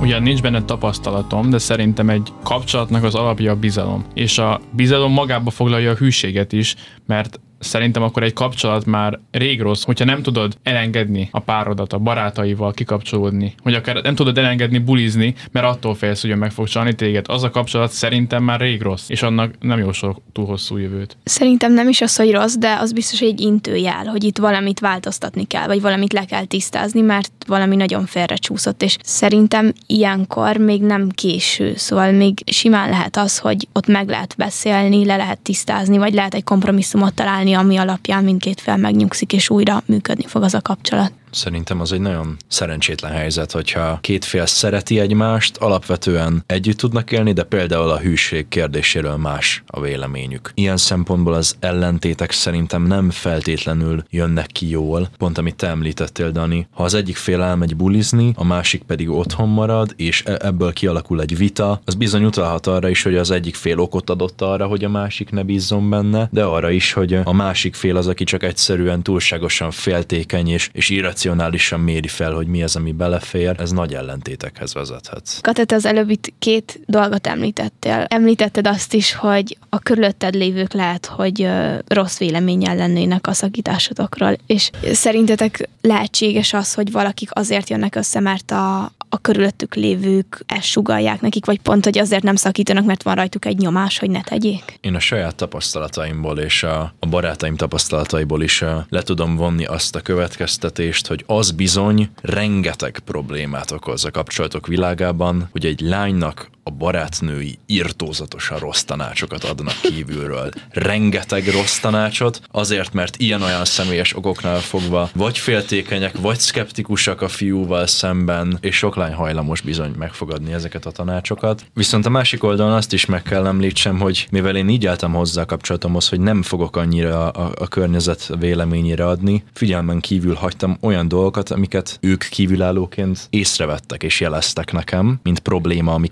Ugyan 0.00 0.22
nincs 0.22 0.42
benne 0.42 0.64
tapasztalatom, 0.64 1.50
de 1.50 1.58
szerintem 1.58 2.10
egy 2.10 2.32
kapcsolatnak 2.42 3.04
az 3.04 3.14
alapja 3.14 3.52
a 3.52 3.56
bizalom. 3.56 4.04
És 4.14 4.38
a 4.38 4.60
bizalom 4.72 5.12
magába 5.12 5.50
foglalja 5.50 5.90
a 5.90 5.94
hűséget 5.94 6.52
is, 6.52 6.74
mert 7.06 7.40
szerintem 7.60 8.02
akkor 8.02 8.22
egy 8.22 8.32
kapcsolat 8.32 8.84
már 8.84 9.18
rég 9.30 9.60
rossz, 9.60 9.84
hogyha 9.84 10.04
nem 10.04 10.22
tudod 10.22 10.56
elengedni 10.62 11.28
a 11.30 11.38
párodat, 11.38 11.92
a 11.92 11.98
barátaival 11.98 12.72
kikapcsolódni, 12.72 13.54
hogy 13.62 13.74
akár 13.74 14.02
nem 14.02 14.14
tudod 14.14 14.38
elengedni 14.38 14.78
bulizni, 14.78 15.34
mert 15.52 15.66
attól 15.66 15.94
félsz, 15.94 16.20
hogy 16.20 16.36
meg 16.36 16.52
fog 16.52 16.68
csalni 16.68 16.94
téged. 16.94 17.24
Az 17.28 17.42
a 17.42 17.50
kapcsolat 17.50 17.90
szerintem 17.90 18.42
már 18.42 18.60
rég 18.60 18.82
rossz, 18.82 19.08
és 19.08 19.22
annak 19.22 19.54
nem 19.60 19.78
jó 19.78 19.92
sok 19.92 20.22
túl 20.32 20.46
hosszú 20.46 20.76
jövőt. 20.76 21.16
Szerintem 21.24 21.72
nem 21.72 21.88
is 21.88 22.00
az, 22.00 22.16
hogy 22.16 22.32
rossz, 22.32 22.54
de 22.54 22.76
az 22.80 22.92
biztos, 22.92 23.20
egy 23.20 23.40
intőjel, 23.40 24.04
hogy 24.04 24.24
itt 24.24 24.38
valamit 24.38 24.80
változtatni 24.80 25.44
kell, 25.44 25.66
vagy 25.66 25.80
valamit 25.80 26.12
le 26.12 26.24
kell 26.24 26.44
tisztázni, 26.44 27.00
mert 27.00 27.32
valami 27.46 27.76
nagyon 27.76 28.06
félrecsúszott, 28.06 28.82
és 28.82 28.96
szerintem 29.02 29.72
ilyenkor 29.86 30.56
még 30.56 30.82
nem 30.82 31.08
késő, 31.08 31.72
szóval 31.76 32.12
még 32.12 32.38
simán 32.52 32.90
lehet 32.90 33.16
az, 33.16 33.38
hogy 33.38 33.68
ott 33.72 33.86
meg 33.86 34.08
lehet 34.08 34.34
beszélni, 34.36 35.04
le 35.04 35.16
lehet 35.16 35.38
tisztázni, 35.38 35.98
vagy 35.98 36.14
lehet 36.14 36.34
egy 36.34 36.44
kompromisszumot 36.44 37.14
találni 37.14 37.49
ami 37.54 37.76
alapján 37.76 38.24
mindkét 38.24 38.60
fel 38.60 38.76
megnyugszik, 38.76 39.32
és 39.32 39.50
újra 39.50 39.82
működni 39.86 40.26
fog 40.26 40.42
az 40.42 40.54
a 40.54 40.60
kapcsolat. 40.60 41.12
Szerintem 41.30 41.80
az 41.80 41.92
egy 41.92 42.00
nagyon 42.00 42.36
szerencsétlen 42.48 43.12
helyzet, 43.12 43.52
hogyha 43.52 43.98
két 44.00 44.24
fél 44.24 44.46
szereti 44.46 44.98
egymást, 44.98 45.56
alapvetően 45.56 46.42
együtt 46.46 46.76
tudnak 46.76 47.12
élni, 47.12 47.32
de 47.32 47.42
például 47.42 47.90
a 47.90 47.98
hűség 47.98 48.48
kérdéséről 48.48 49.16
más 49.16 49.62
a 49.66 49.80
véleményük. 49.80 50.50
Ilyen 50.54 50.76
szempontból 50.76 51.34
az 51.34 51.56
ellentétek 51.60 52.30
szerintem 52.30 52.82
nem 52.82 53.10
feltétlenül 53.10 54.04
jönnek 54.10 54.46
ki 54.46 54.68
jól, 54.68 55.08
pont 55.18 55.38
amit 55.38 55.54
te 55.54 55.66
említettél, 55.66 56.30
Dani. 56.30 56.66
Ha 56.74 56.82
az 56.82 56.94
egyik 56.94 57.16
fél 57.16 57.42
elmegy 57.42 57.76
bulizni, 57.76 58.32
a 58.36 58.44
másik 58.44 58.82
pedig 58.82 59.10
otthon 59.10 59.48
marad, 59.48 59.92
és 59.96 60.22
e- 60.24 60.38
ebből 60.42 60.72
kialakul 60.72 61.20
egy 61.20 61.36
vita, 61.36 61.80
az 61.84 61.94
bizony 61.94 62.24
utalhat 62.24 62.66
arra 62.66 62.88
is, 62.88 63.02
hogy 63.02 63.16
az 63.16 63.30
egyik 63.30 63.54
fél 63.54 63.78
okot 63.78 64.10
adott 64.10 64.40
arra, 64.40 64.66
hogy 64.66 64.84
a 64.84 64.88
másik 64.88 65.30
ne 65.30 65.42
bízzon 65.42 65.90
benne, 65.90 66.28
de 66.32 66.44
arra 66.44 66.70
is, 66.70 66.92
hogy 66.92 67.14
a 67.24 67.32
másik 67.32 67.74
fél 67.74 67.96
az, 67.96 68.06
aki 68.06 68.24
csak 68.24 68.42
egyszerűen 68.42 69.02
túlságosan 69.02 69.70
féltékeny 69.70 70.48
és, 70.48 70.70
és 70.72 70.88
racionálisan 71.20 71.80
méri 71.80 72.08
fel, 72.08 72.32
hogy 72.32 72.46
mi 72.46 72.62
az, 72.62 72.76
ami 72.76 72.92
belefér, 72.92 73.54
ez 73.58 73.70
nagy 73.70 73.94
ellentétekhez 73.94 74.74
vezethet. 74.74 75.38
Katet, 75.40 75.72
az 75.72 75.84
előbb 75.84 76.10
itt 76.10 76.32
két 76.38 76.80
dolgot 76.86 77.26
említettél. 77.26 78.04
Említetted 78.08 78.66
azt 78.66 78.94
is, 78.94 79.14
hogy 79.14 79.56
a 79.68 79.78
körülötted 79.78 80.34
lévők 80.34 80.72
lehet, 80.72 81.06
hogy 81.06 81.48
rossz 81.86 82.18
véleménnyel 82.18 82.76
lennének 82.76 83.26
a 83.26 83.32
szakításodokról, 83.32 84.36
és 84.46 84.70
szerintetek 84.92 85.68
lehetséges 85.80 86.52
az, 86.52 86.74
hogy 86.74 86.92
valakik 86.92 87.28
azért 87.32 87.70
jönnek 87.70 87.94
össze, 87.94 88.20
mert 88.20 88.50
a, 88.50 88.92
a 89.12 89.18
körülöttük 89.18 89.74
lévők 89.74 90.42
ezt 90.46 90.64
sugalják 90.64 91.20
nekik, 91.20 91.46
vagy 91.46 91.60
pont, 91.60 91.84
hogy 91.84 91.98
azért 91.98 92.22
nem 92.22 92.36
szakítanak, 92.36 92.84
mert 92.84 93.02
van 93.02 93.14
rajtuk 93.14 93.44
egy 93.44 93.58
nyomás, 93.58 93.98
hogy 93.98 94.10
ne 94.10 94.20
tegyék? 94.20 94.78
Én 94.80 94.94
a 94.94 95.00
saját 95.00 95.34
tapasztalataimból 95.34 96.38
és 96.38 96.62
a, 96.62 96.94
a 96.98 97.06
barátaim 97.06 97.56
tapasztalataiból 97.56 98.42
is 98.42 98.64
le 98.88 99.02
tudom 99.02 99.36
vonni 99.36 99.64
azt 99.64 99.96
a 99.96 100.00
következtetést, 100.00 101.06
hogy 101.06 101.24
az 101.26 101.50
bizony 101.50 102.10
rengeteg 102.22 102.98
problémát 103.04 103.70
okoz 103.70 104.04
a 104.04 104.10
kapcsolatok 104.10 104.66
világában, 104.66 105.48
hogy 105.52 105.66
egy 105.66 105.80
lánynak 105.80 106.50
a 106.70 106.76
barátnői 106.76 107.58
irtózatosan 107.66 108.58
rossz 108.58 108.82
tanácsokat 108.82 109.44
adnak 109.44 109.74
kívülről. 109.82 110.50
Rengeteg 110.70 111.46
rossz 111.46 111.78
tanácsot, 111.78 112.40
azért, 112.50 112.92
mert 112.92 113.16
ilyen-olyan 113.16 113.64
személyes 113.64 114.16
okoknál 114.16 114.58
fogva 114.58 115.10
vagy 115.14 115.38
féltékenyek, 115.38 116.18
vagy 116.20 116.38
szkeptikusak 116.38 117.22
a 117.22 117.28
fiúval 117.28 117.86
szemben, 117.86 118.58
és 118.60 118.76
sok 118.76 118.96
lány 118.96 119.12
hajlamos 119.12 119.60
bizony 119.60 119.94
megfogadni 119.98 120.52
ezeket 120.52 120.86
a 120.86 120.90
tanácsokat. 120.90 121.64
Viszont 121.74 122.06
a 122.06 122.10
másik 122.10 122.44
oldalon 122.44 122.72
azt 122.72 122.92
is 122.92 123.06
meg 123.06 123.22
kell 123.22 123.46
említsem, 123.46 123.98
hogy 123.98 124.26
mivel 124.30 124.56
én 124.56 124.68
így 124.68 124.86
álltam 124.86 125.12
hozzá 125.12 125.42
a 125.42 125.46
kapcsolatomhoz, 125.46 126.08
hogy 126.08 126.20
nem 126.20 126.42
fogok 126.42 126.76
annyira 126.76 127.28
a, 127.30 127.52
a 127.58 127.68
környezet 127.68 128.30
véleményére 128.38 129.06
adni, 129.06 129.44
figyelmen 129.52 130.00
kívül 130.00 130.34
hagytam 130.34 130.78
olyan 130.80 131.08
dolgokat, 131.08 131.50
amiket 131.50 131.98
ők 132.00 132.24
kívülállóként 132.24 133.26
észrevettek 133.30 134.02
és 134.02 134.20
jeleztek 134.20 134.72
nekem, 134.72 135.20
mint 135.22 135.38
probléma 135.38 135.94
a 135.94 135.98
mi 135.98 136.08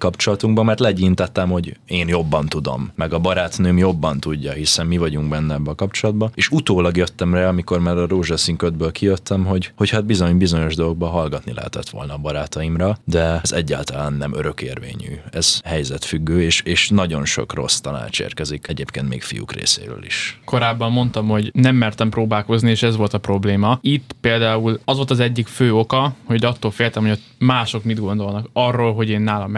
kapcsolatunkban, 0.49 0.65
mert 0.65 0.81
legyintettem, 0.81 1.51
hogy 1.51 1.77
én 1.87 2.09
jobban 2.09 2.47
tudom, 2.47 2.91
meg 2.95 3.13
a 3.13 3.19
barátnőm 3.19 3.79
jobban 3.79 4.21
tudja, 4.21 4.53
hiszen 4.53 4.87
mi 4.87 4.97
vagyunk 4.97 5.29
benne 5.29 5.55
ebbe 5.55 5.71
a 5.71 5.75
kapcsolatba. 5.75 6.31
És 6.35 6.49
utólag 6.51 6.97
jöttem 6.97 7.35
rá, 7.35 7.49
amikor 7.49 7.81
már 7.81 7.97
a 7.97 8.07
rózsaszín 8.07 8.57
ködből 8.57 8.93
kijöttem, 8.93 9.45
hogy, 9.45 9.73
hogy 9.77 9.91
hát 9.91 10.05
bizony 10.05 10.37
bizonyos 10.39 10.75
dolgokban 10.75 11.11
hallgatni 11.11 11.53
lehetett 11.53 11.89
volna 11.89 12.15
a 12.15 12.19
barátaimra, 12.19 12.99
de 13.05 13.41
ez 13.43 13.53
egyáltalán 13.53 14.13
nem 14.13 14.35
örökérvényű. 14.35 15.21
Ez 15.31 15.61
helyzetfüggő, 15.65 16.43
és, 16.43 16.61
és 16.65 16.89
nagyon 16.89 17.25
sok 17.25 17.55
rossz 17.55 17.79
tanács 17.79 18.21
érkezik 18.21 18.69
egyébként 18.69 19.09
még 19.09 19.23
fiúk 19.23 19.53
részéről 19.53 20.05
is. 20.05 20.41
Korábban 20.45 20.93
mondtam, 20.93 21.29
hogy 21.29 21.51
nem 21.55 21.77
mertem 21.77 22.09
próbálkozni, 22.09 22.71
és 22.71 22.83
ez 22.83 22.97
volt 22.97 23.15
a 23.15 23.19
probléma. 23.19 23.79
Itt 23.81 24.17
például 24.21 24.81
az 24.85 24.97
volt 24.97 25.11
az 25.11 25.21
egyik 25.21 25.47
fő 25.47 25.75
oka, 25.75 26.15
hogy 26.25 26.45
attól 26.45 26.71
féltem, 26.71 27.07
hogy 27.07 27.21
mások 27.39 27.85
mit 27.85 28.01
gondolnak 28.01 28.49
arról, 28.53 28.95
hogy 28.95 29.09
én 29.09 29.21
nálam 29.21 29.51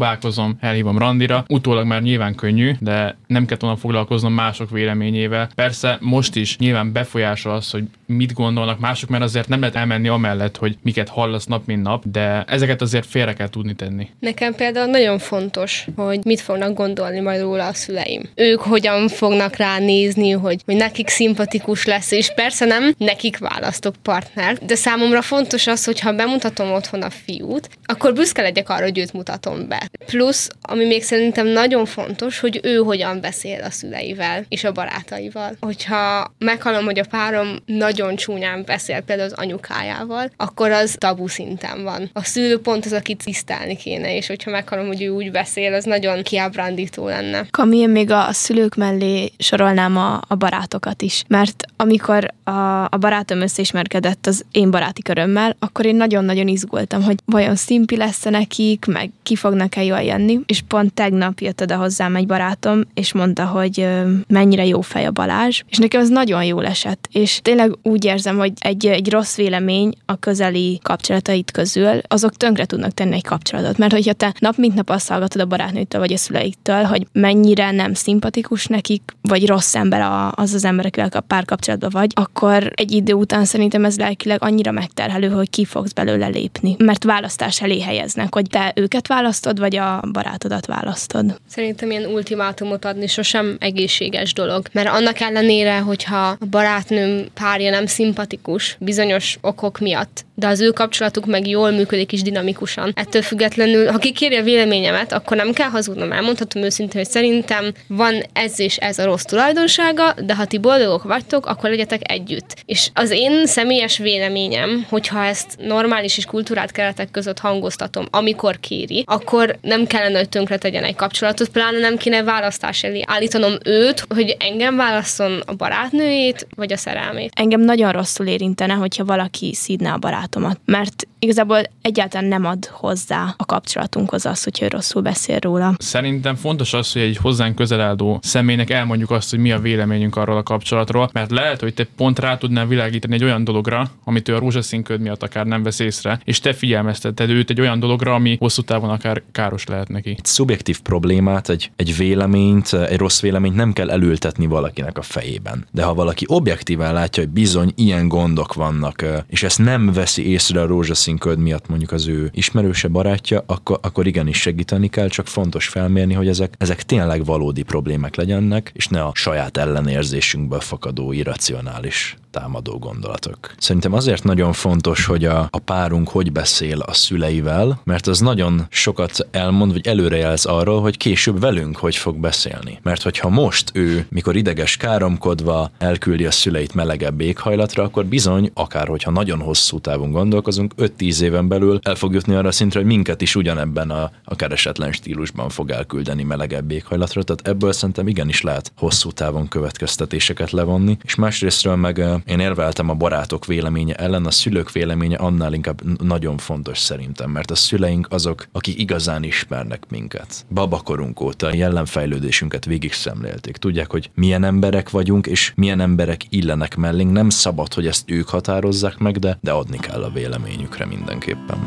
megpróbálkozom, 0.00 0.56
elhívom 0.60 0.98
randira. 0.98 1.44
Utólag 1.48 1.86
már 1.86 2.02
nyilván 2.02 2.34
könnyű, 2.34 2.72
de 2.80 3.16
nem 3.26 3.44
kellett 3.46 3.60
volna 3.60 3.76
foglalkoznom 3.76 4.32
mások 4.32 4.70
véleményével. 4.70 5.48
Persze 5.54 5.98
most 6.00 6.36
is 6.36 6.58
nyilván 6.58 6.92
befolyásol 6.92 7.52
az, 7.52 7.70
hogy 7.70 7.84
mit 8.06 8.32
gondolnak 8.32 8.78
mások, 8.78 9.08
mert 9.08 9.22
azért 9.22 9.48
nem 9.48 9.60
lehet 9.60 9.76
elmenni 9.76 10.08
amellett, 10.08 10.56
hogy 10.56 10.76
miket 10.82 11.08
hallasz 11.08 11.46
nap, 11.46 11.66
mint 11.66 11.82
nap, 11.82 12.02
de 12.06 12.44
ezeket 12.46 12.80
azért 12.80 13.06
félre 13.06 13.32
kell 13.32 13.48
tudni 13.48 13.74
tenni. 13.74 14.08
Nekem 14.18 14.54
például 14.54 14.90
nagyon 14.90 15.18
fontos, 15.18 15.86
hogy 15.96 16.20
mit 16.24 16.40
fognak 16.40 16.74
gondolni 16.74 17.20
majd 17.20 17.40
róla 17.40 17.66
a 17.66 17.74
szüleim. 17.74 18.22
Ők 18.34 18.60
hogyan 18.60 19.08
fognak 19.08 19.56
ránézni, 19.56 20.30
hogy, 20.30 20.62
hogy 20.64 20.76
nekik 20.76 21.08
szimpatikus 21.08 21.86
lesz, 21.86 22.10
és 22.10 22.32
persze 22.34 22.64
nem 22.64 22.94
nekik 22.98 23.38
választok 23.38 23.94
partnert, 24.02 24.64
de 24.64 24.74
számomra 24.74 25.22
fontos 25.22 25.66
az, 25.66 25.84
hogy 25.84 26.00
ha 26.00 26.12
bemutatom 26.12 26.72
otthon 26.72 27.02
a 27.02 27.10
fiút, 27.10 27.68
akkor 27.84 28.12
büszke 28.12 28.42
legyek 28.42 28.68
arra, 28.68 28.84
hogy 28.84 28.98
őt 28.98 29.12
mutatom 29.12 29.68
be. 29.68 29.89
Plusz, 30.06 30.48
ami 30.62 30.86
még 30.86 31.02
szerintem 31.02 31.46
nagyon 31.46 31.84
fontos, 31.84 32.40
hogy 32.40 32.60
ő 32.62 32.76
hogyan 32.76 33.20
beszél 33.20 33.62
a 33.62 33.70
szüleivel 33.70 34.44
és 34.48 34.64
a 34.64 34.72
barátaival. 34.72 35.56
Hogyha 35.60 36.34
meghallom, 36.38 36.84
hogy 36.84 36.98
a 36.98 37.04
párom 37.10 37.56
nagyon 37.66 38.16
csúnyán 38.16 38.62
beszél 38.66 39.00
például 39.00 39.28
az 39.32 39.38
anyukájával, 39.38 40.30
akkor 40.36 40.70
az 40.70 40.96
tabu 40.98 41.28
szinten 41.28 41.82
van. 41.82 42.10
A 42.12 42.24
szülő 42.24 42.60
pont 42.60 42.84
az, 42.84 42.92
akit 42.92 43.24
tisztelni 43.24 43.76
kéne, 43.76 44.16
és 44.16 44.26
hogyha 44.26 44.50
meghallom, 44.50 44.86
hogy 44.86 45.02
ő 45.02 45.08
úgy 45.08 45.30
beszél, 45.30 45.74
az 45.74 45.84
nagyon 45.84 46.22
kiábrándító 46.22 47.06
lenne. 47.06 47.46
Kami, 47.50 47.76
én 47.76 47.88
még 47.88 48.10
a 48.10 48.28
szülők 48.32 48.74
mellé 48.74 49.32
sorolnám 49.38 49.96
a, 49.96 50.20
a 50.28 50.34
barátokat 50.34 51.02
is, 51.02 51.22
mert 51.28 51.64
amikor 51.76 52.34
a, 52.44 52.84
a 52.84 52.96
barátom 53.00 53.40
összeismerkedett 53.40 54.26
az 54.26 54.44
én 54.52 54.70
baráti 54.70 55.02
körömmel, 55.02 55.56
akkor 55.58 55.86
én 55.86 55.96
nagyon-nagyon 55.96 56.48
izgultam, 56.48 57.02
hogy 57.02 57.16
vajon 57.24 57.56
szimpi 57.56 57.96
lesz 57.96 58.22
nekik, 58.22 58.84
meg 58.84 59.10
ki 59.22 59.36
fognak-e 59.80 59.84
jól 59.84 60.18
jönni, 60.18 60.40
és 60.46 60.62
pont 60.68 60.92
tegnap 60.92 61.40
jött 61.40 61.60
oda 61.60 61.76
hozzám 61.76 62.16
egy 62.16 62.26
barátom, 62.26 62.80
és 62.94 63.12
mondta, 63.12 63.44
hogy 63.44 63.86
mennyire 64.28 64.66
jó 64.66 64.80
fej 64.80 65.06
a 65.06 65.10
Balázs, 65.10 65.62
és 65.68 65.78
nekem 65.78 66.00
az 66.00 66.08
nagyon 66.08 66.44
jól 66.44 66.66
esett, 66.66 67.08
és 67.12 67.40
tényleg 67.42 67.72
úgy 67.82 68.04
érzem, 68.04 68.38
hogy 68.38 68.52
egy, 68.60 68.86
egy 68.86 69.10
rossz 69.10 69.36
vélemény 69.36 69.94
a 70.06 70.16
közeli 70.16 70.78
kapcsolatait 70.82 71.50
közül, 71.50 72.00
azok 72.08 72.36
tönkre 72.36 72.64
tudnak 72.64 72.94
tenni 72.94 73.14
egy 73.14 73.24
kapcsolatot, 73.24 73.78
mert 73.78 73.92
hogyha 73.92 74.12
te 74.12 74.34
nap 74.38 74.56
mint 74.56 74.74
nap 74.74 74.90
azt 74.90 75.08
hallgatod 75.08 75.40
a 75.40 75.46
barátnőtől 75.46 76.00
vagy 76.00 76.12
a 76.12 76.16
szüleiktől, 76.16 76.82
hogy 76.82 77.06
mennyire 77.12 77.70
nem 77.70 77.94
szimpatikus 77.94 78.66
nekik, 78.66 79.02
vagy 79.22 79.46
rossz 79.46 79.74
ember 79.74 80.30
az 80.34 80.54
az 80.54 80.64
ember, 80.64 80.86
akivel 80.86 81.08
a 81.12 81.20
párkapcsolatban 81.20 81.90
vagy, 81.92 82.12
akkor 82.14 82.72
egy 82.74 82.92
idő 82.92 83.12
után 83.12 83.44
szerintem 83.44 83.84
ez 83.84 83.96
lelkileg 83.96 84.42
annyira 84.42 84.70
megterhelő, 84.70 85.28
hogy 85.28 85.50
ki 85.50 85.64
fogsz 85.64 85.92
belőle 85.92 86.26
lépni. 86.26 86.76
Mert 86.78 87.04
választás 87.04 87.62
elé 87.62 87.80
helyeznek, 87.80 88.34
hogy 88.34 88.46
te 88.50 88.72
őket 88.74 89.06
választod, 89.06 89.58
vagy 89.58 89.69
vagy 89.70 89.78
a 89.78 90.02
barátodat 90.12 90.66
választod. 90.66 91.40
Szerintem 91.48 91.90
ilyen 91.90 92.06
ultimátumot 92.06 92.84
adni 92.84 93.06
sosem 93.06 93.56
egészséges 93.60 94.32
dolog, 94.32 94.66
mert 94.72 94.88
annak 94.88 95.20
ellenére, 95.20 95.78
hogyha 95.78 96.26
a 96.40 96.44
barátnőm 96.50 97.26
párja 97.34 97.70
nem 97.70 97.86
szimpatikus 97.86 98.76
bizonyos 98.80 99.38
okok 99.40 99.78
miatt, 99.78 100.24
de 100.34 100.46
az 100.46 100.60
ő 100.60 100.70
kapcsolatuk 100.70 101.26
meg 101.26 101.48
jól 101.48 101.70
működik 101.70 102.12
is 102.12 102.22
dinamikusan. 102.22 102.92
Ettől 102.94 103.22
függetlenül, 103.22 103.90
ha 103.90 103.98
kikéri 103.98 104.36
a 104.36 104.42
véleményemet, 104.42 105.12
akkor 105.12 105.36
nem 105.36 105.52
kell 105.52 105.68
hazudnom, 105.68 106.12
elmondhatom 106.12 106.62
őszintén, 106.62 107.00
hogy 107.00 107.10
szerintem 107.10 107.72
van 107.86 108.22
ez 108.32 108.60
és 108.60 108.76
ez 108.76 108.98
a 108.98 109.04
rossz 109.04 109.22
tulajdonsága, 109.22 110.14
de 110.24 110.34
ha 110.34 110.44
ti 110.44 110.58
boldogok 110.58 111.02
vagytok, 111.02 111.46
akkor 111.46 111.70
legyetek 111.70 112.10
együtt. 112.10 112.56
És 112.64 112.90
az 112.94 113.10
én 113.10 113.46
személyes 113.46 113.98
véleményem, 113.98 114.86
hogyha 114.88 115.24
ezt 115.24 115.56
normális 115.58 116.16
és 116.16 116.24
kultúrát 116.24 116.70
keretek 116.70 117.10
között 117.10 117.38
hangoztatom, 117.38 118.06
amikor 118.10 118.60
kéri, 118.60 119.04
akkor 119.06 119.58
nem 119.60 119.86
kellene, 119.86 120.18
hogy 120.18 120.28
tönkre 120.28 120.56
tegyen 120.56 120.84
egy 120.84 120.94
kapcsolatot, 120.94 121.48
pláne 121.48 121.78
nem 121.78 121.96
kéne 121.96 122.22
választás 122.22 122.82
elé 122.82 123.02
állítanom 123.06 123.52
őt, 123.64 124.04
hogy 124.14 124.36
engem 124.38 124.76
válasszon 124.76 125.42
a 125.46 125.54
barátnőjét, 125.54 126.46
vagy 126.56 126.72
a 126.72 126.76
szerelmét. 126.76 127.32
Engem 127.34 127.60
nagyon 127.60 127.92
rosszul 127.92 128.26
érintene, 128.26 128.74
hogyha 128.74 129.04
valaki 129.04 129.54
szídne 129.54 129.92
a 129.92 129.98
barátomat, 129.98 130.60
mert 130.64 131.06
igazából 131.20 131.62
egyáltalán 131.82 132.28
nem 132.28 132.44
ad 132.44 132.66
hozzá 132.66 133.34
a 133.36 133.44
kapcsolatunkhoz 133.44 134.26
az, 134.26 134.44
hogy 134.44 134.58
ő 134.62 134.68
rosszul 134.68 135.02
beszél 135.02 135.38
róla. 135.38 135.74
Szerintem 135.78 136.34
fontos 136.34 136.72
az, 136.72 136.92
hogy 136.92 137.02
egy 137.02 137.16
hozzánk 137.16 137.54
közel 137.54 137.80
álló 137.80 138.18
személynek 138.22 138.70
elmondjuk 138.70 139.10
azt, 139.10 139.30
hogy 139.30 139.38
mi 139.38 139.52
a 139.52 139.58
véleményünk 139.58 140.16
arról 140.16 140.36
a 140.36 140.42
kapcsolatról, 140.42 141.10
mert 141.12 141.30
lehet, 141.30 141.60
hogy 141.60 141.74
te 141.74 141.86
pont 141.96 142.18
rá 142.18 142.38
tudnál 142.38 142.66
világítani 142.66 143.14
egy 143.14 143.24
olyan 143.24 143.44
dologra, 143.44 143.90
amit 144.04 144.28
ő 144.28 144.34
a 144.34 144.38
rózsaszínköd 144.38 145.00
miatt 145.00 145.22
akár 145.22 145.46
nem 145.46 145.62
vesz 145.62 145.78
észre, 145.78 146.20
és 146.24 146.40
te 146.40 146.52
figyelmezteted 146.52 147.30
őt 147.30 147.50
egy 147.50 147.60
olyan 147.60 147.80
dologra, 147.80 148.14
ami 148.14 148.36
hosszú 148.38 148.62
távon 148.62 148.90
akár 148.90 149.22
káros 149.32 149.66
lehet 149.66 149.88
neki. 149.88 150.10
Egy 150.10 150.24
szubjektív 150.24 150.80
problémát, 150.80 151.48
egy, 151.48 151.70
egy 151.76 151.96
véleményt, 151.96 152.72
egy 152.72 152.98
rossz 152.98 153.20
véleményt 153.20 153.54
nem 153.54 153.72
kell 153.72 153.90
elültetni 153.90 154.46
valakinek 154.46 154.98
a 154.98 155.02
fejében. 155.02 155.66
De 155.70 155.82
ha 155.82 155.94
valaki 155.94 156.24
objektíven 156.28 156.92
látja, 156.92 157.22
hogy 157.22 157.32
bizony 157.32 157.72
ilyen 157.76 158.08
gondok 158.08 158.54
vannak, 158.54 159.04
és 159.26 159.42
ezt 159.42 159.58
nem 159.58 159.92
veszi 159.92 160.28
észre 160.30 160.60
a 160.60 160.66
rózsaszínköd 161.10 161.38
miatt 161.38 161.68
mondjuk 161.68 161.92
az 161.92 162.06
ő 162.06 162.30
ismerőse, 162.34 162.88
barátja, 162.88 163.42
akkor, 163.46 163.78
akkor 163.82 164.06
igenis 164.06 164.40
segíteni 164.40 164.88
kell, 164.88 165.08
csak 165.08 165.26
fontos 165.26 165.68
felmérni, 165.68 166.14
hogy 166.14 166.28
ezek, 166.28 166.54
ezek 166.58 166.82
tényleg 166.82 167.24
valódi 167.24 167.62
problémák 167.62 168.16
legyenek, 168.16 168.70
és 168.74 168.88
ne 168.88 169.02
a 169.02 169.12
saját 169.14 169.56
ellenérzésünkből 169.56 170.60
fakadó 170.60 171.12
irracionális 171.12 172.16
támadó 172.30 172.78
gondolatok. 172.78 173.54
Szerintem 173.58 173.92
azért 173.92 174.24
nagyon 174.24 174.52
fontos, 174.52 175.04
hogy 175.04 175.24
a, 175.24 175.48
a 175.50 175.58
párunk 175.58 176.08
hogy 176.08 176.32
beszél 176.32 176.80
a 176.80 176.92
szüleivel, 176.92 177.80
mert 177.84 178.06
az 178.06 178.20
nagyon 178.20 178.66
sokat 178.68 179.28
elmond, 179.30 179.72
vagy 179.72 179.86
előrejelz 179.86 180.44
arról, 180.44 180.80
hogy 180.80 180.96
később 180.96 181.40
velünk 181.40 181.76
hogy 181.76 181.96
fog 181.96 182.16
beszélni. 182.16 182.78
Mert 182.82 183.02
hogyha 183.02 183.28
most 183.28 183.70
ő, 183.74 184.06
mikor 184.08 184.36
ideges 184.36 184.76
káromkodva 184.76 185.70
elküldi 185.78 186.26
a 186.26 186.30
szüleit 186.30 186.74
melegebb 186.74 187.20
éghajlatra, 187.20 187.82
akkor 187.82 188.06
bizony, 188.06 188.50
akár 188.54 188.88
hogyha 188.88 189.10
nagyon 189.10 189.40
hosszú 189.40 189.78
távon 189.78 190.10
gondolkozunk, 190.10 190.72
5-10 191.00 191.20
éven 191.20 191.48
belül 191.48 191.78
el 191.82 191.94
fog 191.94 192.12
jutni 192.14 192.34
arra 192.34 192.50
szintre, 192.50 192.78
hogy 192.78 192.88
minket 192.88 193.20
is 193.20 193.34
ugyanebben 193.36 193.90
a, 193.90 194.10
a 194.24 194.36
keresetlen 194.36 194.92
stílusban 194.92 195.48
fog 195.48 195.70
elküldeni 195.70 196.22
melegebb 196.22 196.70
éghajlatra. 196.70 197.22
Tehát 197.22 197.48
ebből 197.48 197.72
szerintem 197.72 198.08
igenis 198.08 198.42
lehet 198.42 198.72
hosszú 198.76 199.10
távon 199.10 199.48
következtetéseket 199.48 200.50
levonni. 200.50 200.96
És 201.04 201.14
másrésztről 201.14 201.76
meg 201.76 201.98
én 202.26 202.38
érveltem 202.38 202.88
a 202.88 202.94
barátok 202.94 203.46
véleménye 203.46 203.94
ellen, 203.94 204.26
a 204.26 204.30
szülők 204.30 204.72
véleménye 204.72 205.16
annál 205.16 205.52
inkább 205.52 206.02
nagyon 206.02 206.38
fontos 206.38 206.78
szerintem, 206.78 207.30
mert 207.30 207.50
a 207.50 207.54
szüleink 207.54 208.06
azok, 208.10 208.46
akik 208.52 208.78
igazán 208.78 209.22
ismernek 209.22 209.84
minket. 209.88 210.46
Babakorunk 210.54 211.20
óta 211.20 211.46
a 211.46 211.54
jelenfejlődésünket 211.54 212.64
végig 212.64 212.92
szemlélték. 212.92 213.56
Tudják, 213.56 213.90
hogy 213.90 214.10
milyen 214.14 214.44
emberek 214.44 214.90
vagyunk, 214.90 215.26
és 215.26 215.52
milyen 215.56 215.80
emberek 215.80 216.20
illenek 216.28 216.76
mellénk. 216.76 217.12
Nem 217.12 217.28
szabad, 217.28 217.74
hogy 217.74 217.86
ezt 217.86 218.10
ők 218.10 218.28
határozzák 218.28 218.98
meg, 218.98 219.18
de, 219.18 219.38
de 219.40 219.50
adni 219.50 219.78
kell 219.78 220.02
a 220.02 220.10
véleményükre 220.10 220.86
mindenképpen. 220.90 221.58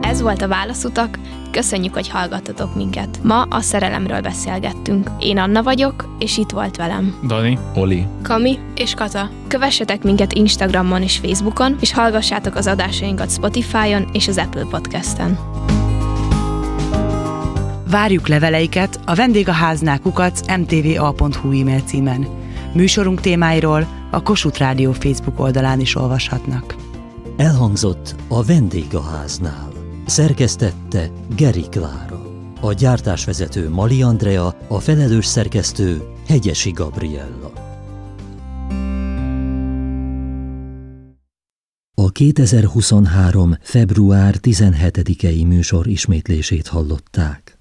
Ez 0.00 0.20
volt 0.20 0.42
a 0.42 0.48
Válaszutak, 0.48 1.18
köszönjük, 1.50 1.94
hogy 1.94 2.08
hallgattatok 2.08 2.74
minket. 2.74 3.20
Ma 3.22 3.42
a 3.42 3.60
szerelemről 3.60 4.20
beszélgettünk. 4.20 5.10
Én 5.18 5.38
Anna 5.38 5.62
vagyok, 5.62 6.16
és 6.18 6.38
itt 6.38 6.50
volt 6.50 6.76
velem. 6.76 7.18
Dani. 7.26 7.58
Oli. 7.74 8.06
Kami. 8.22 8.58
És 8.74 8.94
Kata. 8.94 9.30
Kövessetek 9.48 10.02
minket 10.02 10.32
Instagramon 10.32 11.02
és 11.02 11.16
Facebookon, 11.16 11.76
és 11.80 11.92
hallgassátok 11.92 12.54
az 12.54 12.66
adásainkat 12.66 13.30
Spotify-on 13.30 14.08
és 14.12 14.28
az 14.28 14.38
Apple 14.38 14.64
Podcast-en. 14.70 15.38
Várjuk 17.90 18.28
leveleiket 18.28 19.00
a 19.06 19.14
vendégháznál 19.14 19.98
kukac 19.98 20.56
mtva.hu 20.56 21.60
e-mail 21.60 21.80
címen. 21.80 22.26
Műsorunk 22.74 23.20
témáiról 23.20 24.08
a 24.10 24.22
Kossuth 24.22 24.58
Rádió 24.58 24.92
Facebook 24.92 25.40
oldalán 25.40 25.80
is 25.80 25.94
olvashatnak. 25.94 26.76
Elhangzott 27.36 28.14
a 28.28 28.44
vendégháznál. 28.44 29.72
Szerkesztette 30.06 31.10
Geri 31.36 31.64
Klára. 31.70 32.22
A 32.60 32.72
gyártásvezető 32.72 33.68
Mali 33.68 34.02
Andrea, 34.02 34.54
a 34.68 34.78
felelős 34.78 35.26
szerkesztő 35.26 36.02
Hegyesi 36.26 36.70
Gabriella. 36.70 37.52
A 41.94 42.10
2023. 42.10 43.56
február 43.60 44.34
17-i 44.42 45.46
műsor 45.46 45.86
ismétlését 45.86 46.66
hallották. 46.66 47.59